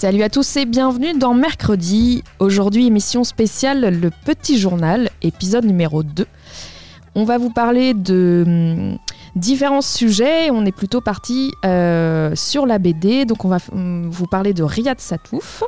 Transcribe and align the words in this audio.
Salut 0.00 0.22
à 0.22 0.30
tous 0.30 0.56
et 0.56 0.64
bienvenue 0.64 1.12
dans 1.12 1.34
Mercredi. 1.34 2.24
Aujourd'hui, 2.38 2.86
émission 2.86 3.22
spéciale 3.22 4.00
Le 4.00 4.10
Petit 4.24 4.58
Journal, 4.58 5.10
épisode 5.20 5.66
numéro 5.66 6.02
2. 6.02 6.26
On 7.14 7.24
va 7.24 7.36
vous 7.36 7.50
parler 7.50 7.92
de 7.92 8.44
hum, 8.46 8.98
différents 9.36 9.82
sujets. 9.82 10.50
On 10.50 10.64
est 10.64 10.72
plutôt 10.72 11.02
parti 11.02 11.52
euh, 11.66 12.34
sur 12.34 12.64
la 12.64 12.78
BD. 12.78 13.26
Donc, 13.26 13.44
on 13.44 13.48
va 13.48 13.58
hum, 13.72 14.08
vous 14.08 14.24
parler 14.24 14.54
de 14.54 14.62
Riyad 14.62 14.98
Satouf, 14.98 15.64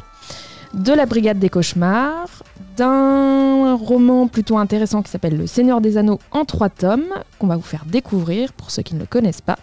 de 0.72 0.94
la 0.94 1.05
Brigade 1.05 1.38
des 1.38 1.50
Cauchemars, 1.50 2.42
d'un 2.78 3.75
roman 3.75 4.28
plutôt 4.28 4.56
intéressant 4.56 5.03
qui 5.03 5.10
s'appelle 5.10 5.36
Le 5.36 5.47
Seigneur 5.47 5.83
des 5.83 5.98
Anneaux 5.98 6.20
en 6.30 6.47
trois 6.47 6.70
tomes, 6.70 7.12
qu'on 7.38 7.48
va 7.48 7.56
vous 7.56 7.60
faire 7.60 7.84
découvrir 7.84 8.55
pour 8.55 8.70
ceux 8.70 8.80
qui 8.80 8.94
ne 8.94 9.00
le 9.00 9.06
connaissent 9.06 9.42
pas. 9.42 9.58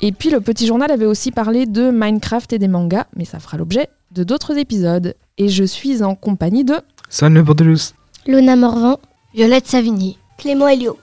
Et 0.00 0.12
puis 0.12 0.30
le 0.30 0.40
petit 0.40 0.66
journal 0.66 0.90
avait 0.92 1.06
aussi 1.06 1.32
parlé 1.32 1.66
de 1.66 1.90
Minecraft 1.90 2.52
et 2.52 2.58
des 2.58 2.68
mangas, 2.68 3.06
mais 3.16 3.24
ça 3.24 3.40
fera 3.40 3.56
l'objet 3.56 3.88
de 4.12 4.22
d'autres 4.22 4.56
épisodes. 4.56 5.14
Et 5.38 5.48
je 5.48 5.64
suis 5.64 6.02
en 6.02 6.14
compagnie 6.14 6.64
de... 6.64 6.76
Salut 7.08 7.42
Bordelus. 7.42 7.94
Luna 8.26 8.54
Morvan, 8.54 8.98
Violette 9.34 9.66
Savigny. 9.66 10.18
Clément 10.36 10.68
Elio. 10.68 10.98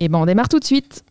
Et 0.00 0.08
ben 0.08 0.18
on 0.18 0.26
démarre 0.26 0.48
tout 0.48 0.58
de 0.58 0.64
suite. 0.64 1.04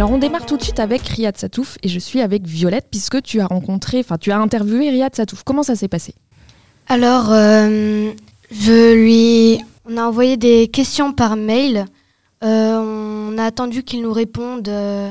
Alors 0.00 0.12
on 0.12 0.16
démarre 0.18 0.46
tout 0.46 0.56
de 0.56 0.62
suite 0.62 0.80
avec 0.80 1.06
Riyad 1.06 1.36
Satouf 1.36 1.76
et 1.82 1.88
je 1.88 1.98
suis 1.98 2.22
avec 2.22 2.46
Violette 2.46 2.86
puisque 2.90 3.20
tu 3.20 3.38
as 3.38 3.46
rencontré, 3.46 3.98
enfin 3.98 4.16
tu 4.16 4.30
as 4.30 4.38
interviewé 4.38 4.88
Riyad 4.88 5.14
Satouf. 5.14 5.42
Comment 5.42 5.62
ça 5.62 5.76
s'est 5.76 5.88
passé? 5.88 6.14
Alors, 6.88 7.30
euh, 7.30 8.10
je 8.50 8.94
lui. 8.94 9.60
On 9.84 9.98
a 9.98 10.04
envoyé 10.04 10.38
des 10.38 10.68
questions 10.68 11.12
par 11.12 11.36
mail. 11.36 11.84
Euh, 12.42 12.78
on 12.78 13.36
a 13.36 13.44
attendu 13.44 13.82
qu'il 13.82 14.00
nous 14.00 14.14
réponde. 14.14 14.70
euh, 14.70 15.10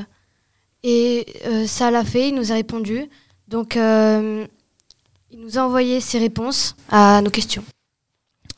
et 0.82 1.24
ça 1.68 1.92
l'a 1.92 2.02
fait, 2.02 2.30
il 2.30 2.34
nous 2.34 2.50
a 2.50 2.56
répondu. 2.56 3.08
Donc, 3.46 3.76
il 3.76 5.38
nous 5.38 5.56
a 5.56 5.62
envoyé 5.62 6.00
ses 6.00 6.18
réponses 6.18 6.74
à 6.90 7.22
nos 7.22 7.30
questions. 7.30 7.62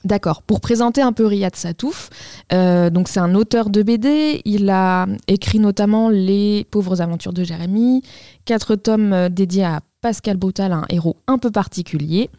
D'accord. 0.05 0.43
Pour 0.43 0.61
présenter 0.61 1.01
un 1.01 1.13
peu 1.13 1.27
Riyad 1.27 1.55
Satouf, 1.55 2.11
euh, 2.53 2.91
donc 2.91 3.09
c'est 3.09 3.21
un 3.21 3.35
auteur 3.37 3.71
de 3.71 3.83
BD. 3.83 4.43
Il 4.45 4.69
a 4.69 5.07
écrit 5.29 5.61
notamment 5.61 6.09
Les 6.09 6.67
pauvres 6.71 7.01
aventures 7.01 7.33
de 7.33 7.45
Jérémie, 7.45 8.03
quatre 8.45 8.75
tomes 8.75 9.13
euh, 9.13 9.29
dédiés 9.29 9.65
à 9.65 9.81
Pascal 10.01 10.37
Brutal, 10.37 10.73
un 10.73 10.85
héros 10.89 11.17
un 11.29 11.39
peu 11.39 11.53
particulier. 11.53 12.31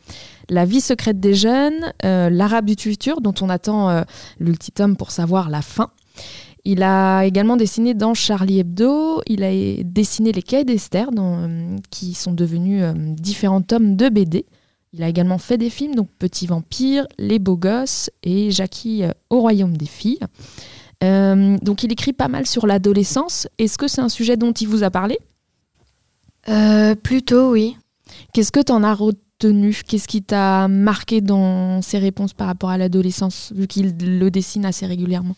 La 0.49 0.65
vie 0.65 0.81
secrète 0.81 1.21
des 1.21 1.33
jeunes, 1.33 1.93
euh, 2.03 2.29
L'arabe 2.29 2.65
du 2.65 2.75
futur, 2.77 3.21
dont 3.21 3.33
on 3.39 3.47
attend 3.47 3.89
euh, 3.89 4.01
l'ultitome 4.39 4.97
pour 4.97 5.11
savoir 5.11 5.49
la 5.49 5.61
fin. 5.61 5.89
Il 6.65 6.83
a 6.83 7.23
également 7.23 7.55
dessiné 7.55 7.93
dans 7.93 8.13
Charlie 8.13 8.59
Hebdo, 8.59 9.21
il 9.27 9.43
a 9.43 9.51
dessiné 9.83 10.33
les 10.33 10.41
Cahiers 10.41 10.63
d'Esther, 10.63 11.09
qui 11.89 12.13
sont 12.13 12.31
devenus 12.31 12.85
différents 12.95 13.61
tomes 13.61 13.97
de 13.97 14.07
BD. 14.07 14.45
Il 14.93 15.01
a 15.01 15.09
également 15.09 15.39
fait 15.39 15.57
des 15.57 15.71
films, 15.71 15.95
donc 15.95 16.07
Petit 16.19 16.45
Vampire, 16.45 17.07
Les 17.17 17.39
Beaux 17.39 17.57
Gosses 17.57 18.11
et 18.21 18.51
Jackie 18.51 19.03
euh, 19.03 19.11
au 19.31 19.39
Royaume 19.39 19.75
des 19.75 19.87
Filles. 19.87 20.19
Euh, 21.03 21.57
donc 21.61 21.83
il 21.83 21.91
écrit 21.91 22.13
pas 22.13 22.27
mal 22.27 22.45
sur 22.45 22.67
l'adolescence. 22.67 23.47
Est-ce 23.57 23.77
que 23.77 23.87
c'est 23.87 24.01
un 24.01 24.09
sujet 24.09 24.37
dont 24.37 24.51
il 24.51 24.67
vous 24.67 24.83
a 24.83 24.91
parlé? 24.91 25.17
Euh, 26.47 26.93
plutôt, 26.95 27.51
oui. 27.51 27.75
Qu'est-ce 28.33 28.51
que 28.51 28.59
tu 28.59 28.71
en 28.71 28.83
as 28.83 28.93
retenu? 28.93 29.81
Qu'est-ce 29.87 30.07
qui 30.07 30.21
t'a 30.21 30.67
marqué 30.67 31.21
dans 31.21 31.81
ses 31.81 31.97
réponses 31.97 32.33
par 32.33 32.47
rapport 32.47 32.69
à 32.69 32.77
l'adolescence, 32.77 33.51
vu 33.55 33.67
qu'il 33.67 33.95
le 33.97 34.29
dessine 34.29 34.65
assez 34.65 34.85
régulièrement? 34.85 35.35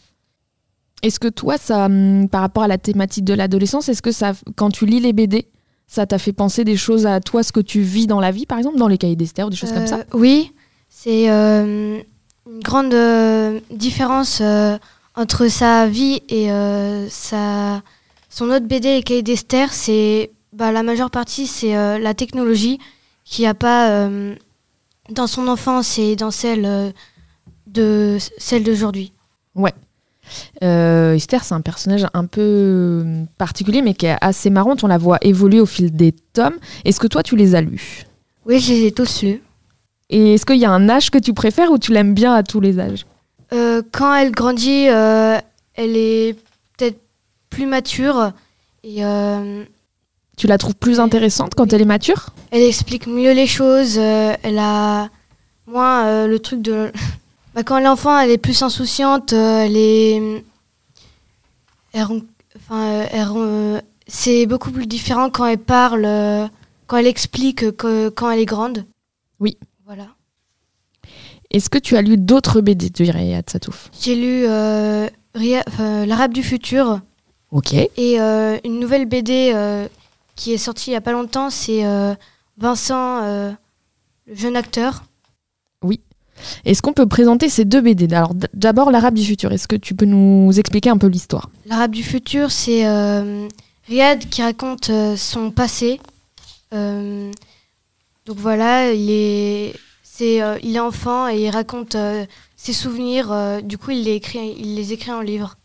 Est-ce 1.02 1.20
que 1.20 1.28
toi, 1.28 1.58
ça, 1.58 1.86
hum, 1.86 2.28
par 2.30 2.42
rapport 2.42 2.64
à 2.64 2.68
la 2.68 2.78
thématique 2.78 3.24
de 3.24 3.34
l'adolescence, 3.34 3.88
est-ce 3.88 4.02
que 4.02 4.12
ça, 4.12 4.34
quand 4.56 4.70
tu 4.72 4.86
lis 4.86 5.00
les 5.00 5.14
BD, 5.14 5.48
ça 5.88 6.06
t'a 6.06 6.18
fait 6.18 6.34
penser 6.34 6.64
des 6.64 6.78
choses 6.78 7.06
à 7.06 7.20
toi, 7.20 7.44
ce 7.44 7.52
que 7.52 7.60
tu 7.60 7.82
vis 7.82 8.08
dans 8.08 8.20
la 8.20 8.32
vie, 8.32 8.46
par 8.46 8.58
exemple, 8.58 8.78
dans 8.78 8.88
les 8.88 8.98
cahiers 8.98 9.16
d'Esther, 9.16 9.48
ou 9.48 9.50
des 9.50 9.56
choses 9.56 9.72
comme 9.72 9.88
ça? 9.88 10.00
Euh, 10.00 10.04
Oui, 10.14 10.52
c'est 10.90 11.30
euh, 11.30 12.02
une 12.48 12.60
grande 12.60 12.94
euh, 12.94 13.60
différence 13.72 14.42
entre 15.16 15.48
sa 15.48 15.88
vie 15.88 16.22
et 16.30 16.50
sa, 17.10 17.82
son 18.30 18.50
autre 18.50 18.66
BD, 18.66 18.96
Les 18.96 19.04
Cahiers 19.04 19.24
d'Esther. 19.24 19.72
C'est 19.72 20.32
bah, 20.52 20.72
la 20.72 20.84
majeure 20.84 21.12
partie, 21.12 21.48
c'est 21.48 21.74
la 21.74 22.14
technologie 22.14 22.80
qu'il 23.24 23.44
n'y 23.44 23.48
a 23.48 23.54
pas 23.54 24.10
dans 25.10 25.28
son 25.28 25.48
enfance 25.48 25.98
et 25.98 26.16
dans 26.16 26.32
celle 26.32 26.94
de 27.68 28.18
celle 28.38 28.64
d'aujourd'hui. 28.64 29.14
Euh, 29.58 29.70
Esther, 30.62 31.44
c'est 31.44 31.54
un 31.54 31.62
personnage 31.62 32.06
un 32.14 32.26
peu 32.26 32.42
euh, 32.42 33.24
particulier, 33.38 33.82
mais 33.82 33.94
qui 33.94 34.06
est 34.06 34.18
assez 34.22 34.50
marrante. 34.50 34.84
On 34.84 34.88
la 34.88 34.98
voit 34.98 35.18
évoluer 35.22 35.60
au 35.60 35.66
fil 35.66 35.92
des 35.96 36.14
tomes. 36.34 36.56
Est-ce 36.84 37.00
que 37.00 37.08
toi, 37.08 37.24
tu 37.24 37.36
les 37.36 37.56
as 37.56 37.62
lus? 37.62 38.06
Oui, 38.46 38.60
je 38.60 38.74
les 38.74 38.86
ai 38.88 38.92
tous 38.92 39.22
lus. 39.24 39.42
Et 40.10 40.36
est-ce 40.36 40.46
qu'il 40.46 40.58
y 40.58 40.66
a 40.66 40.72
un 40.72 40.88
âge 40.90 41.10
que 41.10 41.18
tu 41.18 41.34
préfères 41.34 41.72
ou 41.72 41.78
tu 41.80 41.92
l'aimes 41.92 42.14
bien 42.14 42.34
à 42.34 42.44
tous 42.44 42.60
les 42.60 42.80
âges? 42.80 43.06
Euh, 43.54 43.82
quand 43.92 44.14
elle 44.16 44.32
grandit, 44.32 44.88
euh, 44.90 45.38
elle 45.76 45.96
est 45.98 46.36
peut-être 46.78 47.00
plus 47.50 47.66
mature 47.66 48.32
et 48.84 49.04
euh, 49.06 49.64
Tu 50.38 50.46
la 50.48 50.58
trouves 50.58 50.76
plus 50.76 51.00
intéressante 51.00 51.56
quand 51.56 51.74
elle 51.74 51.82
est 51.82 51.86
mature? 51.86 52.28
Elle 52.52 52.62
explique 52.64 53.08
mieux 53.08 53.34
les 53.34 53.48
choses. 53.48 53.98
euh, 53.98 54.36
elle 54.44 54.60
a 54.60 55.10
moins 55.66 56.06
euh, 56.06 56.28
le 56.28 56.38
truc 56.40 56.62
de. 56.62 56.92
Bah, 57.56 57.64
quand 57.64 57.78
elle 57.78 57.86
est 57.86 57.88
enfant, 57.88 58.20
elle 58.20 58.32
est 58.32 58.38
plus 58.38 58.62
insouciante. 58.62 59.32
euh, 59.34 59.64
elle 59.66 59.78
est. 59.78 60.44
Elle 61.94 62.06
Enfin, 62.58 62.84
euh, 62.84 63.06
elle 63.12 63.82
c'est 64.08 64.46
beaucoup 64.46 64.72
plus 64.72 64.88
différent 64.88 65.30
quand 65.30 65.46
elle 65.46 65.58
parle, 65.58 66.06
euh, 66.06 66.48
quand 66.88 66.98
elle 66.98 67.08
explique 67.08 67.72
que 67.78 68.10
quand 68.10 68.30
elle 68.30 68.40
est 68.40 68.46
grande. 68.46 68.86
Oui. 69.40 69.58
Voilà. 69.86 70.08
Est-ce 71.52 71.70
que 71.70 71.78
tu 71.78 71.96
as 71.96 72.02
lu 72.02 72.18
d'autres 72.18 72.62
BD 72.62 72.90
de 72.90 73.12
Riyad 73.12 73.50
Satouf? 73.50 73.90
J'ai 74.00 74.16
lu 74.16 74.46
euh, 74.48 75.08
L'Arabe 76.06 76.34
du 76.34 76.44
futur 76.44 77.02
Ok. 77.52 77.74
et 77.74 78.20
euh, 78.20 78.58
une 78.66 78.80
nouvelle 78.80 79.06
BD 79.06 79.52
euh, 79.54 79.88
qui 80.36 80.54
est 80.54 80.58
sortie 80.58 80.90
il 80.90 80.94
n'y 80.94 80.98
a 80.98 81.02
pas 81.02 81.12
longtemps. 81.12 81.50
C'est 81.50 81.84
Vincent, 82.58 83.22
le 83.22 84.36
jeune 84.36 84.56
acteur. 84.56 85.04
Est-ce 86.66 86.82
qu'on 86.82 86.94
peut 86.94 87.06
présenter 87.06 87.50
ces 87.50 87.66
deux 87.66 87.82
BD 87.82 88.14
Alors 88.14 88.34
d'abord 88.54 88.92
l'Arabe 88.92 89.16
du 89.16 89.24
futur. 89.24 89.52
Est-ce 89.52 89.68
que 89.68 89.76
tu 89.76 89.96
peux 89.96 90.06
nous 90.06 90.52
expliquer 90.58 90.90
un 90.90 90.98
peu 90.98 91.08
l'histoire? 91.08 91.50
L'Arabe 91.66 91.92
du 91.92 92.04
futur, 92.04 92.52
c'est 92.52 92.86
euh, 92.86 93.48
Riyad 93.88 94.30
qui 94.30 94.42
raconte 94.42 94.90
euh, 94.90 95.16
son 95.16 95.52
passé. 95.52 96.00
Euh, 96.74 97.32
donc 98.26 98.38
voilà, 98.38 98.92
il 98.92 99.10
est, 99.12 99.74
c'est, 100.04 100.42
il 100.64 100.76
est 100.76 100.80
enfant 100.80 101.28
et 101.30 101.44
il 101.44 101.50
raconte 101.50 101.96
ses 102.56 102.74
souvenirs. 102.74 103.62
du 103.64 103.78
coup, 103.78 103.92
il 103.92 104.04
les, 104.04 104.14
écrit, 104.14 104.56
il 104.58 104.76
les 104.76 104.94
écrit 104.94 105.12
en 105.12 105.22
livre. 105.22 105.58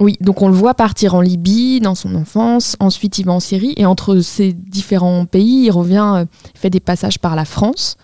Oui, 0.00 0.16
donc 0.20 0.40
on 0.42 0.48
le 0.48 0.54
voit 0.54 0.74
partir 0.74 1.14
en 1.14 1.20
Libye 1.20 1.78
dans 1.78 1.94
son 1.94 2.14
enfance, 2.14 2.74
ensuite 2.80 3.18
il 3.18 3.26
va 3.26 3.32
en 3.32 3.40
Syrie, 3.40 3.74
et 3.76 3.84
entre 3.84 4.18
ces 4.20 4.54
différents 4.54 5.26
pays, 5.26 5.66
il 5.66 5.70
revient, 5.70 6.24
il 6.54 6.58
fait 6.58 6.70
des 6.70 6.80
passages 6.80 7.18
par 7.18 7.36
la 7.36 7.44
France, 7.44 7.96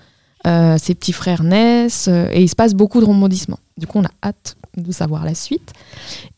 euh, 0.46 0.76
ses 0.78 0.94
petits 0.94 1.12
frères 1.12 1.42
naissent, 1.42 2.08
euh, 2.08 2.28
et 2.32 2.42
il 2.42 2.48
se 2.48 2.54
passe 2.56 2.74
beaucoup 2.74 3.00
de 3.00 3.04
rebondissements. 3.04 3.58
Du 3.76 3.86
coup, 3.86 3.98
on 3.98 4.04
a 4.04 4.10
hâte 4.22 4.56
de 4.76 4.92
savoir 4.92 5.24
la 5.24 5.34
suite. 5.34 5.72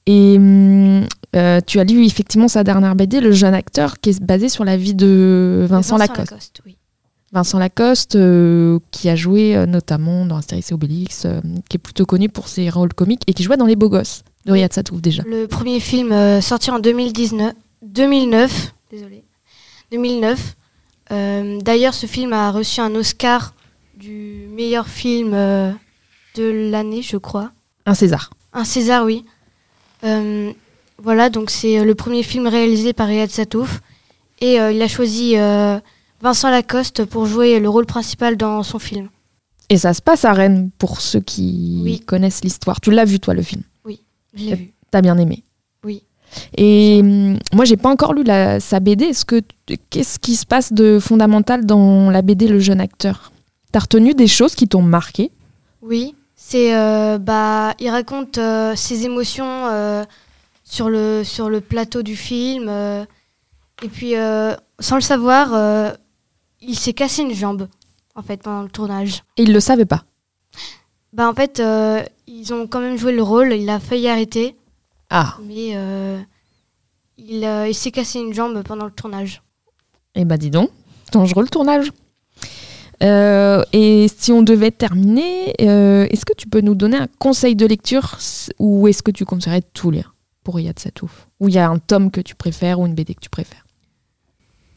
Et 0.07 0.37
hum, 0.39 1.05
euh, 1.37 1.61
tu 1.67 1.79
as 1.81 1.85
lu 1.85 2.05
effectivement 2.07 2.49
sa 2.49 2.65
dernière 2.65 2.95
BD, 2.95 3.21
Le 3.21 3.33
jeune 3.33 3.55
acteur, 3.55 4.01
qui 4.01 4.11
est 4.11 4.23
basé 4.23 4.49
sur 4.49 4.65
la 4.65 4.77
vie 4.77 4.95
de 4.95 5.67
Vincent, 5.69 5.97
Lacoste. 5.97 6.61
oui. 6.65 6.77
Vincent 7.33 7.59
Lacoste, 7.59 8.17
euh, 8.17 8.79
qui 8.91 9.11
a 9.11 9.17
joué 9.17 9.55
euh, 9.55 9.67
notamment 9.67 10.25
dans 10.25 10.37
Astérix 10.37 10.71
et 10.71 10.75
Obélix, 10.75 11.25
euh, 11.27 11.41
qui 11.69 11.77
est 11.77 11.79
plutôt 11.79 12.07
connu 12.07 12.31
pour 12.31 12.49
ses 12.49 12.71
rôles 12.71 12.95
comiques 12.95 13.23
et 13.27 13.35
qui 13.35 13.43
jouait 13.43 13.59
dans 13.59 13.67
Les 13.67 13.77
Beaux 13.77 13.91
Gosses 13.91 14.23
de 14.47 14.53
Riyad 14.53 14.73
Satouf 14.73 15.03
déjà. 15.03 15.23
Le 15.27 15.47
premier 15.47 15.79
film 15.79 16.41
sorti 16.41 16.71
en 16.71 16.79
2019, 16.79 17.53
2009. 17.83 18.75
Désolé. 18.91 19.25
2009. 19.93 20.57
Euh, 21.13 21.59
D'ailleurs, 21.61 21.93
ce 21.95 22.07
film 22.07 22.33
a 22.33 22.51
reçu 22.51 22.81
un 22.81 22.95
Oscar 22.95 23.55
du 23.99 24.47
meilleur 24.55 24.87
film 24.89 25.33
euh, 25.35 25.73
de 26.37 26.71
l'année, 26.71 27.03
je 27.03 27.17
crois. 27.17 27.51
Un 27.87 27.95
César. 27.95 28.31
Un 28.53 28.65
César, 28.65 29.05
oui. 29.05 29.25
Euh, 30.05 30.53
voilà, 31.03 31.31
donc 31.31 31.51
c'est 31.51 31.79
euh, 31.81 31.85
le 31.85 31.95
premier 31.95 32.23
film 32.23 32.47
réalisé 32.47 32.93
par 32.93 33.09
Riyad 33.09 33.31
Satouf. 33.31 33.81
Et 34.41 34.61
euh, 34.61 34.71
il 34.71 34.81
a 34.83 34.89
choisi 34.89 35.35
Vincent 36.21 36.51
Lacoste 36.51 37.05
pour 37.05 37.27
jouer 37.27 37.59
le 37.59 37.69
rôle 37.69 37.87
principal 37.87 38.37
dans 38.37 38.63
son 38.63 38.79
film. 38.79 39.09
Et 39.69 39.77
ça 39.77 39.93
se 39.93 40.01
passe 40.01 40.25
à 40.25 40.33
Rennes, 40.33 40.71
pour 40.79 41.01
ceux 41.01 41.21
qui 41.21 41.81
Oui. 41.85 42.01
connaissent 42.01 42.43
l'histoire. 42.45 42.81
Tu 42.81 42.91
l'as 42.91 43.05
vu, 43.05 43.19
toi, 43.21 43.35
le 43.35 43.43
film? 43.43 43.63
Je 44.35 44.45
l'ai 44.45 44.55
vu. 44.55 44.73
T'as 44.91 45.01
bien 45.01 45.19
aimé? 45.19 45.43
Oui. 45.85 46.05
Et 46.57 47.03
moi, 47.53 47.65
j'ai 47.65 47.77
pas 47.79 47.89
encore 47.89 48.13
lu 48.15 48.23
la, 48.23 48.61
sa 48.61 48.79
BD. 48.79 49.07
Est-ce 49.07 49.25
que 49.25 49.43
qu'est-ce 49.91 50.19
qui 50.19 50.37
se 50.37 50.47
passe 50.47 50.73
de 50.73 50.99
fondamental 51.01 51.65
dans 51.67 52.11
la 52.11 52.23
BD 52.23 52.47
Le 52.47 52.61
jeune 52.61 52.81
acteur? 52.81 53.33
T'as 53.73 53.81
retenu 53.81 54.15
des 54.15 54.27
choses 54.27 54.55
qui 54.55 54.67
t'ont 54.69 54.83
marqué? 54.83 55.31
Oui, 55.83 56.15
c'est 56.35 56.75
euh, 56.75 57.19
bah 57.19 57.75
il 57.79 57.91
raconte 57.91 58.39
euh, 58.39 58.75
ses 58.75 59.05
émotions 59.05 59.67
euh, 59.67 60.05
sur 60.65 60.89
le 60.89 61.23
sur 61.25 61.51
le 61.51 61.61
plateau 61.61 62.03
du 62.03 62.17
film 62.17 62.69
et 63.83 63.89
puis 63.89 64.15
sans 64.81 64.97
le 64.97 65.01
savoir 65.03 65.95
il 66.61 66.77
s'est 66.77 66.93
cassé 66.93 67.23
une 67.23 67.35
jambe 67.35 67.69
en 68.15 68.23
fait 68.23 68.43
pendant 68.43 68.63
le 68.63 68.69
tournage. 68.69 69.23
Et 69.37 69.43
il 69.43 69.53
le 69.53 69.61
savait 69.61 69.85
pas? 69.87 70.05
Bah 71.13 71.29
en 71.29 71.35
fait 71.35 71.63
ils 72.27 72.53
ont 72.53 72.67
quand 72.67 72.81
même 72.81 72.97
joué 72.99 73.13
le 73.13 73.23
rôle, 73.23 73.53
il 73.53 73.69
a 73.71 73.81
failli 73.81 74.09
arrêter 74.09 74.57
Ah. 75.11 75.37
mais 75.45 75.69
il, 77.17 77.45
il 77.69 77.75
s'est 77.75 77.91
cassé 77.93 78.19
une 78.19 78.35
jambe 78.35 78.63
pendant 78.63 78.85
le 78.87 78.91
tournage. 78.93 79.43
Eh 80.15 80.25
ben 80.25 80.37
dis 80.37 80.51
donc, 80.51 80.71
dangereux 81.13 81.45
le 81.45 81.49
tournage. 81.49 81.93
Euh, 83.03 83.63
et 83.73 84.07
si 84.17 84.33
on 84.33 84.43
devait 84.43 84.71
terminer, 84.73 85.55
euh, 85.61 86.07
est-ce 86.11 86.25
que 86.25 86.33
tu 86.35 86.49
peux 86.49 86.61
nous 86.61 86.75
donner 86.75 86.97
un 86.97 87.07
conseil 87.19 87.55
de 87.55 87.65
lecture 87.67 88.19
ou 88.59 88.89
est-ce 88.89 89.03
que 89.03 89.11
tu 89.13 89.25
conseillerais 89.25 89.61
de 89.61 89.67
tout 89.73 89.91
lire 89.91 90.15
pour 90.43 90.57
Riyad 90.57 90.79
Satouf 90.79 91.29
Ou 91.41 91.49
il 91.49 91.55
y 91.55 91.59
a 91.59 91.69
un 91.69 91.79
tome 91.79 92.11
que 92.11 92.21
tu 92.21 92.35
préfères 92.35 92.81
ou 92.81 92.87
une 92.87 92.95
BD 92.95 93.15
que 93.15 93.21
tu 93.21 93.31
préfères 93.31 93.65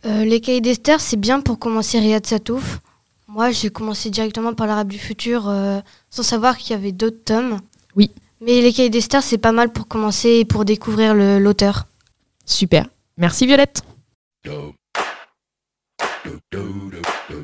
Euh, 0.06 0.24
les 0.26 0.40
cahiers 0.42 0.62
d'Esther, 0.62 1.00
c'est 1.02 1.18
bien 1.20 1.42
pour 1.42 1.58
commencer 1.60 2.00
Riyad 2.00 2.26
Satouf. 2.26 2.80
Moi, 3.28 3.52
j'ai 3.52 3.70
commencé 3.70 4.10
directement 4.10 4.54
par 4.54 4.68
l'Arabe 4.68 4.90
du 4.90 5.00
futur 5.00 5.48
euh, 5.48 5.80
sans 6.10 6.24
savoir 6.24 6.58
qu'il 6.58 6.72
y 6.76 6.80
avait 6.80 6.92
d'autres 6.92 7.24
tomes. 7.24 7.58
Oui. 7.96 8.12
Mais 8.42 8.62
les 8.62 8.74
cahiers 8.74 8.90
d'Esther, 8.90 9.24
c'est 9.24 9.38
pas 9.38 9.52
mal 9.52 9.72
pour 9.72 9.88
commencer 9.88 10.30
et 10.40 10.46
pour 10.46 10.66
découvrir 10.66 11.14
le- 11.16 11.40
l'auteur. 11.40 11.86
Super. 12.46 12.88
Merci 13.18 13.46
Violette. 13.46 13.84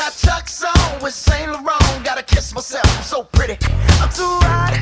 Got 0.00 0.16
Chuck's 0.16 0.64
on 0.64 1.02
with 1.02 1.12
Saint 1.12 1.52
Laurent. 1.52 2.02
Gotta 2.02 2.22
kiss 2.22 2.54
myself, 2.54 2.86
I'm 2.96 3.02
so 3.02 3.22
pretty. 3.22 3.58
I'm 4.00 4.08
too 4.08 4.24
hot. 4.48 4.79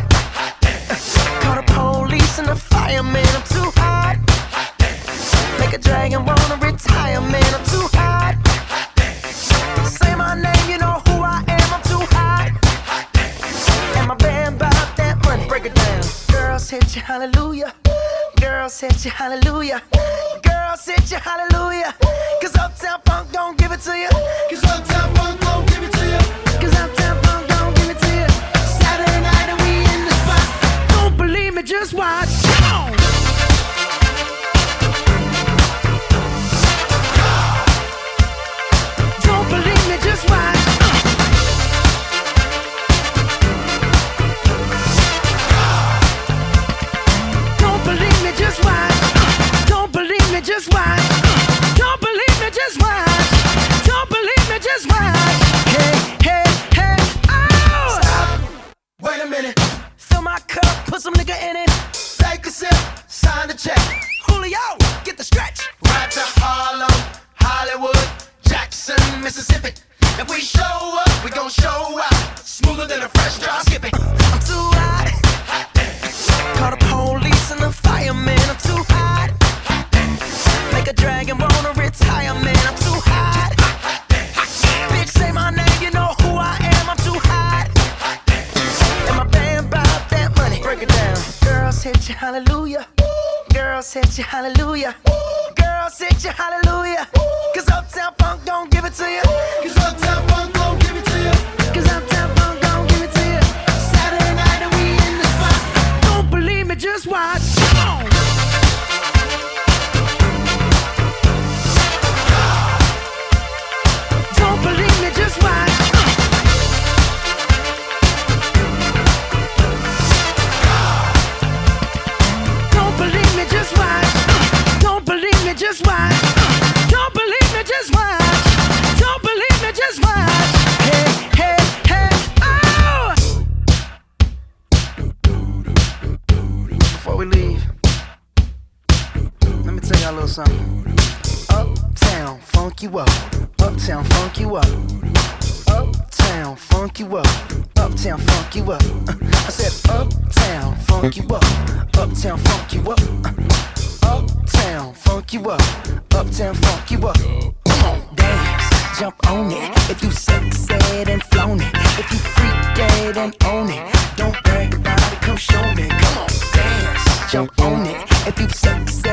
jump 167.30 167.61
on 167.61 167.87
it. 167.87 168.06
If 168.26 168.40
you 168.40 168.49
suck, 168.49 169.08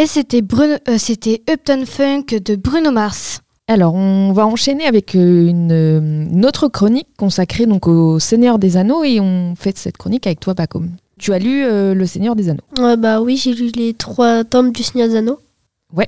Et 0.00 0.06
c'était 0.06 0.40
Bruno, 0.40 0.76
euh, 0.88 0.96
c'était 0.96 1.42
Upton 1.46 1.84
Funk 1.84 2.24
de 2.42 2.56
Bruno 2.56 2.90
Mars. 2.90 3.40
Alors, 3.68 3.92
on 3.92 4.32
va 4.32 4.46
enchaîner 4.46 4.86
avec 4.86 5.14
euh, 5.14 5.46
une, 5.46 5.72
euh, 5.72 6.00
une 6.00 6.46
autre 6.46 6.68
chronique 6.68 7.08
consacrée 7.18 7.66
donc 7.66 7.86
au 7.86 8.18
Seigneur 8.18 8.58
des 8.58 8.78
Anneaux 8.78 9.04
et 9.04 9.20
on 9.20 9.54
fait 9.56 9.76
cette 9.76 9.98
chronique 9.98 10.26
avec 10.26 10.40
toi, 10.40 10.54
Pacom. 10.54 10.88
Tu 11.18 11.34
as 11.34 11.38
lu 11.38 11.66
euh, 11.66 11.92
Le 11.92 12.06
Seigneur 12.06 12.34
des 12.34 12.48
Anneaux. 12.48 12.64
Ouais, 12.78 12.96
bah 12.96 13.20
oui, 13.20 13.36
j'ai 13.36 13.52
lu 13.52 13.70
les 13.74 13.92
trois 13.92 14.42
tomes 14.42 14.72
du 14.72 14.82
Seigneur 14.82 15.06
des 15.06 15.16
Anneaux. 15.16 15.38
Oui, 15.92 16.06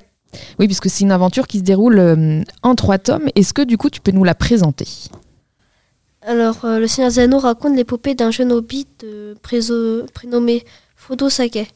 puisque 0.59 0.89
c'est 0.89 1.05
une 1.05 1.13
aventure 1.13 1.47
qui 1.47 1.59
se 1.59 1.63
déroule 1.63 1.99
euh, 1.99 2.41
en 2.63 2.75
trois 2.75 2.97
tomes. 2.97 3.29
Est-ce 3.35 3.53
que 3.53 3.61
du 3.61 3.77
coup, 3.77 3.91
tu 3.91 4.01
peux 4.01 4.13
nous 4.13 4.25
la 4.25 4.35
présenter? 4.35 4.89
Alors, 6.23 6.65
euh, 6.65 6.79
le 6.79 6.87
Seigneur 6.87 7.11
des 7.11 7.19
Anneaux 7.19 7.41
raconte 7.41 7.77
l'épopée 7.77 8.15
d'un 8.15 8.31
jeune 8.31 8.53
hobbit 8.53 8.87
euh, 9.05 9.35
prénommé 10.15 10.65
Frodo 10.97 11.29
Sake. 11.29 11.75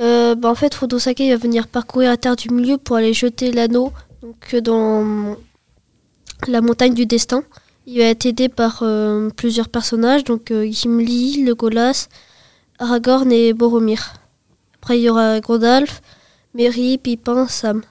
Euh, 0.00 0.34
bah, 0.34 0.50
en 0.50 0.54
fait, 0.54 0.74
Frodo 0.74 0.98
Sake 0.98 1.20
il 1.20 1.30
va 1.30 1.36
venir 1.36 1.68
parcourir 1.68 2.10
la 2.10 2.16
Terre 2.16 2.36
du 2.36 2.50
Milieu 2.50 2.76
pour 2.76 2.96
aller 2.96 3.14
jeter 3.14 3.50
l'anneau 3.52 3.92
euh, 4.52 4.60
dans 4.60 5.36
la 6.48 6.60
montagne 6.60 6.94
du 6.94 7.06
destin. 7.06 7.42
Il 7.86 7.98
va 7.98 8.04
être 8.04 8.26
aidé 8.26 8.48
par 8.48 8.80
euh, 8.82 9.30
plusieurs 9.30 9.68
personnages, 9.68 10.24
donc 10.24 10.50
euh, 10.50 10.66
Gimli, 10.70 11.44
Legolas, 11.44 12.08
Aragorn 12.78 13.30
et 13.32 13.52
Boromir. 13.52 14.14
Après, 14.76 14.98
il 14.98 15.04
y 15.04 15.08
aura 15.08 15.40
Gandalf, 15.40 16.02
Merry, 16.54 16.98
Pipin, 16.98 17.46
Sam. 17.48 17.82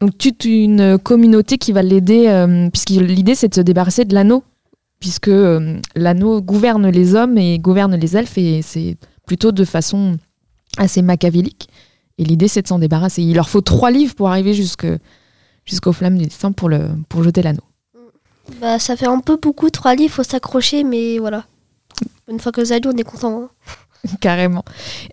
Donc, 0.00 0.16
toute 0.16 0.44
une 0.44 0.96
communauté 0.98 1.58
qui 1.58 1.72
va 1.72 1.82
l'aider, 1.82 2.68
puisque 2.72 2.90
l'idée, 2.90 3.34
c'est 3.34 3.48
de 3.48 3.54
se 3.54 3.60
débarrasser 3.60 4.04
de 4.04 4.14
l'anneau, 4.14 4.44
puisque 5.00 5.30
l'anneau 5.96 6.40
gouverne 6.40 6.88
les 6.88 7.16
hommes 7.16 7.36
et 7.36 7.58
gouverne 7.58 7.96
les 7.96 8.16
elfes, 8.16 8.38
et 8.38 8.62
c'est 8.62 8.96
plutôt 9.26 9.50
de 9.50 9.64
façon 9.64 10.16
assez 10.78 11.02
machiavélique. 11.02 11.68
Et 12.18 12.24
l'idée, 12.24 12.48
c'est 12.48 12.62
de 12.62 12.68
s'en 12.68 12.78
débarrasser. 12.78 13.22
Il 13.22 13.34
leur 13.36 13.48
faut 13.48 13.60
trois 13.60 13.90
livres 13.90 14.14
pour 14.14 14.28
arriver 14.28 14.54
jusque, 14.54 14.86
jusqu'aux 15.64 15.92
flammes 15.92 16.18
du 16.18 16.24
destin 16.24 16.52
pour, 16.52 16.68
le, 16.68 16.88
pour 17.08 17.22
jeter 17.22 17.42
l'anneau. 17.42 17.62
Bah, 18.60 18.78
ça 18.78 18.96
fait 18.96 19.06
un 19.06 19.20
peu 19.20 19.36
beaucoup, 19.36 19.70
trois 19.70 19.94
livres, 19.94 20.14
faut 20.14 20.22
s'accrocher, 20.22 20.82
mais 20.82 21.18
voilà. 21.18 21.44
Une 22.28 22.40
fois 22.40 22.50
que 22.52 22.60
vous 22.60 22.72
allez, 22.72 22.88
on 22.88 22.96
est 22.96 23.02
content. 23.04 23.42
hein. 23.42 23.50
Carrément. 24.20 24.64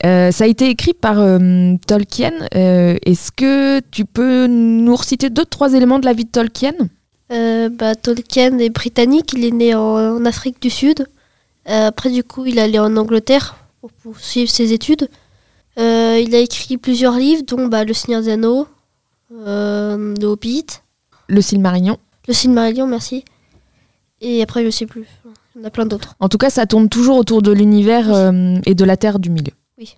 Euh, 0.05 0.31
ça 0.31 0.43
a 0.45 0.47
été 0.47 0.69
écrit 0.69 0.93
par 0.93 1.19
euh, 1.19 1.75
Tolkien. 1.87 2.31
Euh, 2.55 2.95
Est-ce 3.05 3.31
que 3.31 3.81
tu 3.91 4.05
peux 4.05 4.47
nous 4.47 4.95
reciter 4.95 5.29
deux, 5.29 5.45
trois 5.45 5.73
éléments 5.73 5.99
de 5.99 6.05
la 6.05 6.13
vie 6.13 6.25
de 6.25 6.29
Tolkien? 6.29 6.73
Bah, 7.29 7.95
Tolkien 7.95 8.57
est 8.59 8.69
britannique, 8.69 9.33
il 9.33 9.43
est 9.45 9.51
né 9.51 9.73
en, 9.75 9.81
en 10.17 10.25
Afrique 10.25 10.61
du 10.61 10.69
Sud. 10.69 11.07
Après, 11.65 12.11
du 12.11 12.23
coup, 12.23 12.45
il 12.45 12.57
est 12.59 12.61
allé 12.61 12.79
en 12.79 12.95
Angleterre 12.95 13.57
pour 13.81 13.91
poursuivre 13.91 14.49
ses 14.49 14.71
études. 14.73 15.09
Euh, 16.15 16.19
il 16.19 16.33
a 16.33 16.39
écrit 16.39 16.77
plusieurs 16.77 17.17
livres, 17.17 17.43
dont 17.45 17.67
bah, 17.67 17.83
Le 17.83 17.93
Seigneur 17.93 18.21
des 18.21 18.29
Anneaux, 18.29 18.67
euh, 19.45 20.15
Le 20.19 20.25
Hobbit, 20.25 20.65
Le 21.27 21.41
Silmarillion. 21.41 21.97
Le 22.27 22.33
Silmarillion, 22.33 22.87
merci. 22.87 23.25
Et 24.21 24.41
après, 24.41 24.63
je 24.63 24.69
sais 24.69 24.85
plus. 24.85 25.05
Il 25.55 25.61
y 25.61 25.63
en 25.63 25.67
a 25.67 25.69
plein 25.69 25.85
d'autres. 25.85 26.15
En 26.19 26.29
tout 26.29 26.37
cas, 26.37 26.49
ça 26.49 26.65
tourne 26.65 26.89
toujours 26.89 27.17
autour 27.17 27.41
de 27.41 27.51
l'univers 27.51 28.13
euh, 28.13 28.57
et 28.65 28.75
de 28.75 28.85
la 28.85 28.97
Terre 28.97 29.19
du 29.19 29.29
milieu. 29.29 29.53
Oui. 29.77 29.95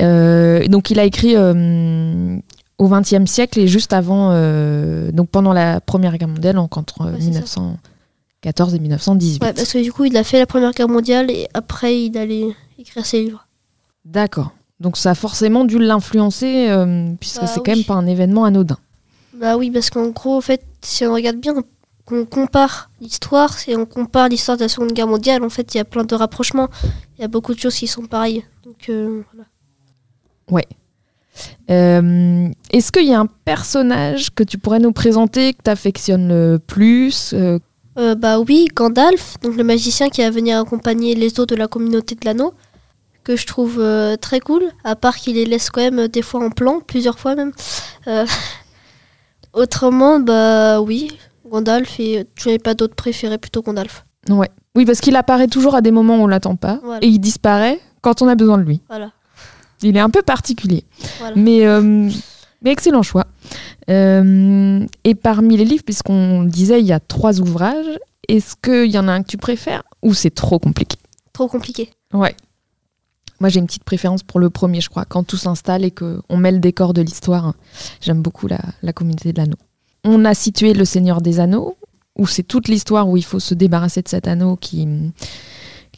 Euh, 0.00 0.66
donc, 0.68 0.90
il 0.90 0.98
a 1.00 1.04
écrit 1.04 1.34
euh, 1.36 2.36
au 2.78 2.88
XXe 2.88 3.30
siècle 3.30 3.58
et 3.58 3.66
juste 3.66 3.92
avant, 3.92 4.30
euh, 4.32 5.10
donc 5.10 5.28
pendant 5.30 5.52
la 5.52 5.80
Première 5.80 6.16
Guerre 6.18 6.28
mondiale, 6.28 6.56
donc 6.56 6.76
entre 6.76 7.04
Ouais, 7.04 7.12
c'est 7.18 7.32
ça. 7.32 7.60
1914 7.60 8.74
et 8.74 8.78
1918. 8.78 9.42
Ouais, 9.42 9.52
parce 9.52 9.72
que 9.72 9.82
du 9.82 9.92
coup, 9.92 10.04
il 10.04 10.16
a 10.16 10.24
fait 10.24 10.38
la 10.38 10.46
Première 10.46 10.72
Guerre 10.72 10.88
mondiale 10.88 11.30
et 11.30 11.48
après, 11.54 12.00
il 12.00 12.16
allait 12.16 12.46
écrire 12.78 13.04
ses 13.04 13.24
livres. 13.24 13.45
D'accord. 14.06 14.52
Donc, 14.78 14.96
ça 14.96 15.10
a 15.10 15.14
forcément 15.14 15.64
dû 15.64 15.78
l'influencer, 15.78 16.68
euh, 16.68 17.12
puisque 17.18 17.40
Bah 17.40 17.46
c'est 17.46 17.60
quand 17.64 17.74
même 17.74 17.84
pas 17.84 17.94
un 17.94 18.06
événement 18.06 18.44
anodin. 18.44 18.78
Bah 19.34 19.56
oui, 19.56 19.70
parce 19.70 19.90
qu'en 19.90 20.08
gros, 20.08 20.36
en 20.36 20.40
fait, 20.40 20.62
si 20.82 21.04
on 21.04 21.12
regarde 21.12 21.36
bien, 21.36 21.54
qu'on 22.04 22.24
compare 22.24 22.90
l'histoire, 23.00 23.58
si 23.58 23.74
on 23.74 23.84
compare 23.84 24.28
l'histoire 24.28 24.56
de 24.56 24.62
la 24.62 24.68
Seconde 24.68 24.92
Guerre 24.92 25.08
mondiale, 25.08 25.42
en 25.42 25.50
fait, 25.50 25.74
il 25.74 25.78
y 25.78 25.80
a 25.80 25.84
plein 25.84 26.04
de 26.04 26.14
rapprochements. 26.14 26.68
Il 27.18 27.22
y 27.22 27.24
a 27.24 27.28
beaucoup 27.28 27.52
de 27.52 27.58
choses 27.58 27.74
qui 27.74 27.86
sont 27.86 28.06
pareilles. 28.06 28.44
Donc, 28.64 28.88
euh, 28.88 29.22
voilà. 29.32 29.48
Euh, 31.70 32.48
Est-ce 32.70 32.92
qu'il 32.92 33.06
y 33.06 33.12
a 33.12 33.20
un 33.20 33.26
personnage 33.26 34.34
que 34.34 34.44
tu 34.44 34.56
pourrais 34.56 34.78
nous 34.78 34.92
présenter 34.92 35.52
que 35.52 35.62
tu 35.64 35.70
affectionnes 35.70 36.28
le 36.28 36.58
plus 36.58 37.34
euh, 37.98 38.14
bah 38.14 38.38
oui, 38.38 38.66
Gandalf, 38.74 39.36
donc 39.40 39.56
le 39.56 39.64
magicien 39.64 40.10
qui 40.10 40.20
va 40.20 40.28
venir 40.28 40.60
accompagner 40.60 41.14
les 41.14 41.40
autres 41.40 41.54
de 41.54 41.58
la 41.58 41.66
communauté 41.66 42.14
de 42.14 42.26
l'anneau, 42.26 42.52
que 43.26 43.34
je 43.34 43.44
trouve 43.44 43.80
euh, 43.80 44.14
très 44.16 44.38
cool, 44.38 44.62
à 44.84 44.94
part 44.94 45.16
qu'il 45.16 45.34
les 45.34 45.46
laisse 45.46 45.68
quand 45.70 45.80
même 45.80 45.98
euh, 45.98 46.06
des 46.08 46.22
fois 46.22 46.44
en 46.44 46.50
plan, 46.50 46.78
plusieurs 46.78 47.18
fois 47.18 47.34
même. 47.34 47.50
Euh, 48.06 48.24
autrement, 49.52 50.20
bah 50.20 50.80
oui, 50.80 51.10
Gandalf, 51.44 51.98
et 51.98 52.24
tu 52.36 52.46
n'avais 52.46 52.60
pas 52.60 52.74
d'autres 52.74 52.94
préférés, 52.94 53.38
plutôt 53.38 53.62
Gandalf. 53.62 54.06
Ouais. 54.28 54.48
Oui, 54.76 54.84
parce 54.84 55.00
qu'il 55.00 55.16
apparaît 55.16 55.48
toujours 55.48 55.74
à 55.74 55.80
des 55.80 55.90
moments 55.90 56.18
où 56.18 56.22
on 56.22 56.26
l'attend 56.28 56.54
pas 56.54 56.78
Voilà. 56.84 57.04
et 57.04 57.08
il 57.08 57.18
disparaît 57.18 57.80
quand 58.00 58.22
on 58.22 58.28
a 58.28 58.36
besoin 58.36 58.58
de 58.58 58.62
lui. 58.62 58.80
Voilà. 58.88 59.10
Il 59.82 59.96
est 59.96 60.00
un 60.00 60.10
peu 60.10 60.22
particulier, 60.22 60.84
voilà. 61.18 61.34
mais, 61.36 61.66
euh, 61.66 62.08
mais 62.62 62.70
excellent 62.70 63.02
choix. 63.02 63.26
Et 63.88 65.14
parmi 65.20 65.56
les 65.56 65.64
livres, 65.64 65.84
puisqu'on 65.84 66.44
disait, 66.44 66.78
il 66.80 66.86
y 66.86 66.92
a 66.92 67.00
trois 67.00 67.40
ouvrages, 67.40 67.98
est-ce 68.28 68.54
qu'il 68.54 68.90
y 68.92 68.98
en 68.98 69.08
a 69.08 69.12
un 69.12 69.22
que 69.22 69.28
tu 69.28 69.36
préfères 69.36 69.82
ou 70.02 70.14
c'est 70.14 70.30
trop 70.34 70.60
compliqué? 70.60 70.96
Trop 71.32 71.48
compliqué. 71.48 71.90
Ouais. 72.12 72.34
Moi, 73.40 73.48
j'ai 73.50 73.60
une 73.60 73.66
petite 73.66 73.84
préférence 73.84 74.22
pour 74.22 74.40
le 74.40 74.50
premier, 74.50 74.80
je 74.80 74.88
crois, 74.88 75.04
quand 75.04 75.24
tout 75.24 75.36
s'installe 75.36 75.84
et 75.84 75.90
qu'on 75.90 76.36
met 76.36 76.52
le 76.52 76.58
décor 76.58 76.94
de 76.94 77.02
l'histoire. 77.02 77.54
J'aime 78.00 78.22
beaucoup 78.22 78.46
la, 78.46 78.60
la 78.82 78.92
communauté 78.92 79.32
de 79.32 79.38
l'anneau. 79.38 79.56
On 80.04 80.24
a 80.24 80.34
situé 80.34 80.72
le 80.72 80.84
Seigneur 80.84 81.20
des 81.20 81.40
Anneaux, 81.40 81.76
où 82.16 82.26
c'est 82.26 82.42
toute 82.42 82.68
l'histoire 82.68 83.08
où 83.08 83.16
il 83.16 83.24
faut 83.24 83.40
se 83.40 83.54
débarrasser 83.54 84.00
de 84.02 84.08
cet 84.08 84.26
anneau 84.26 84.56
qui, 84.56 84.88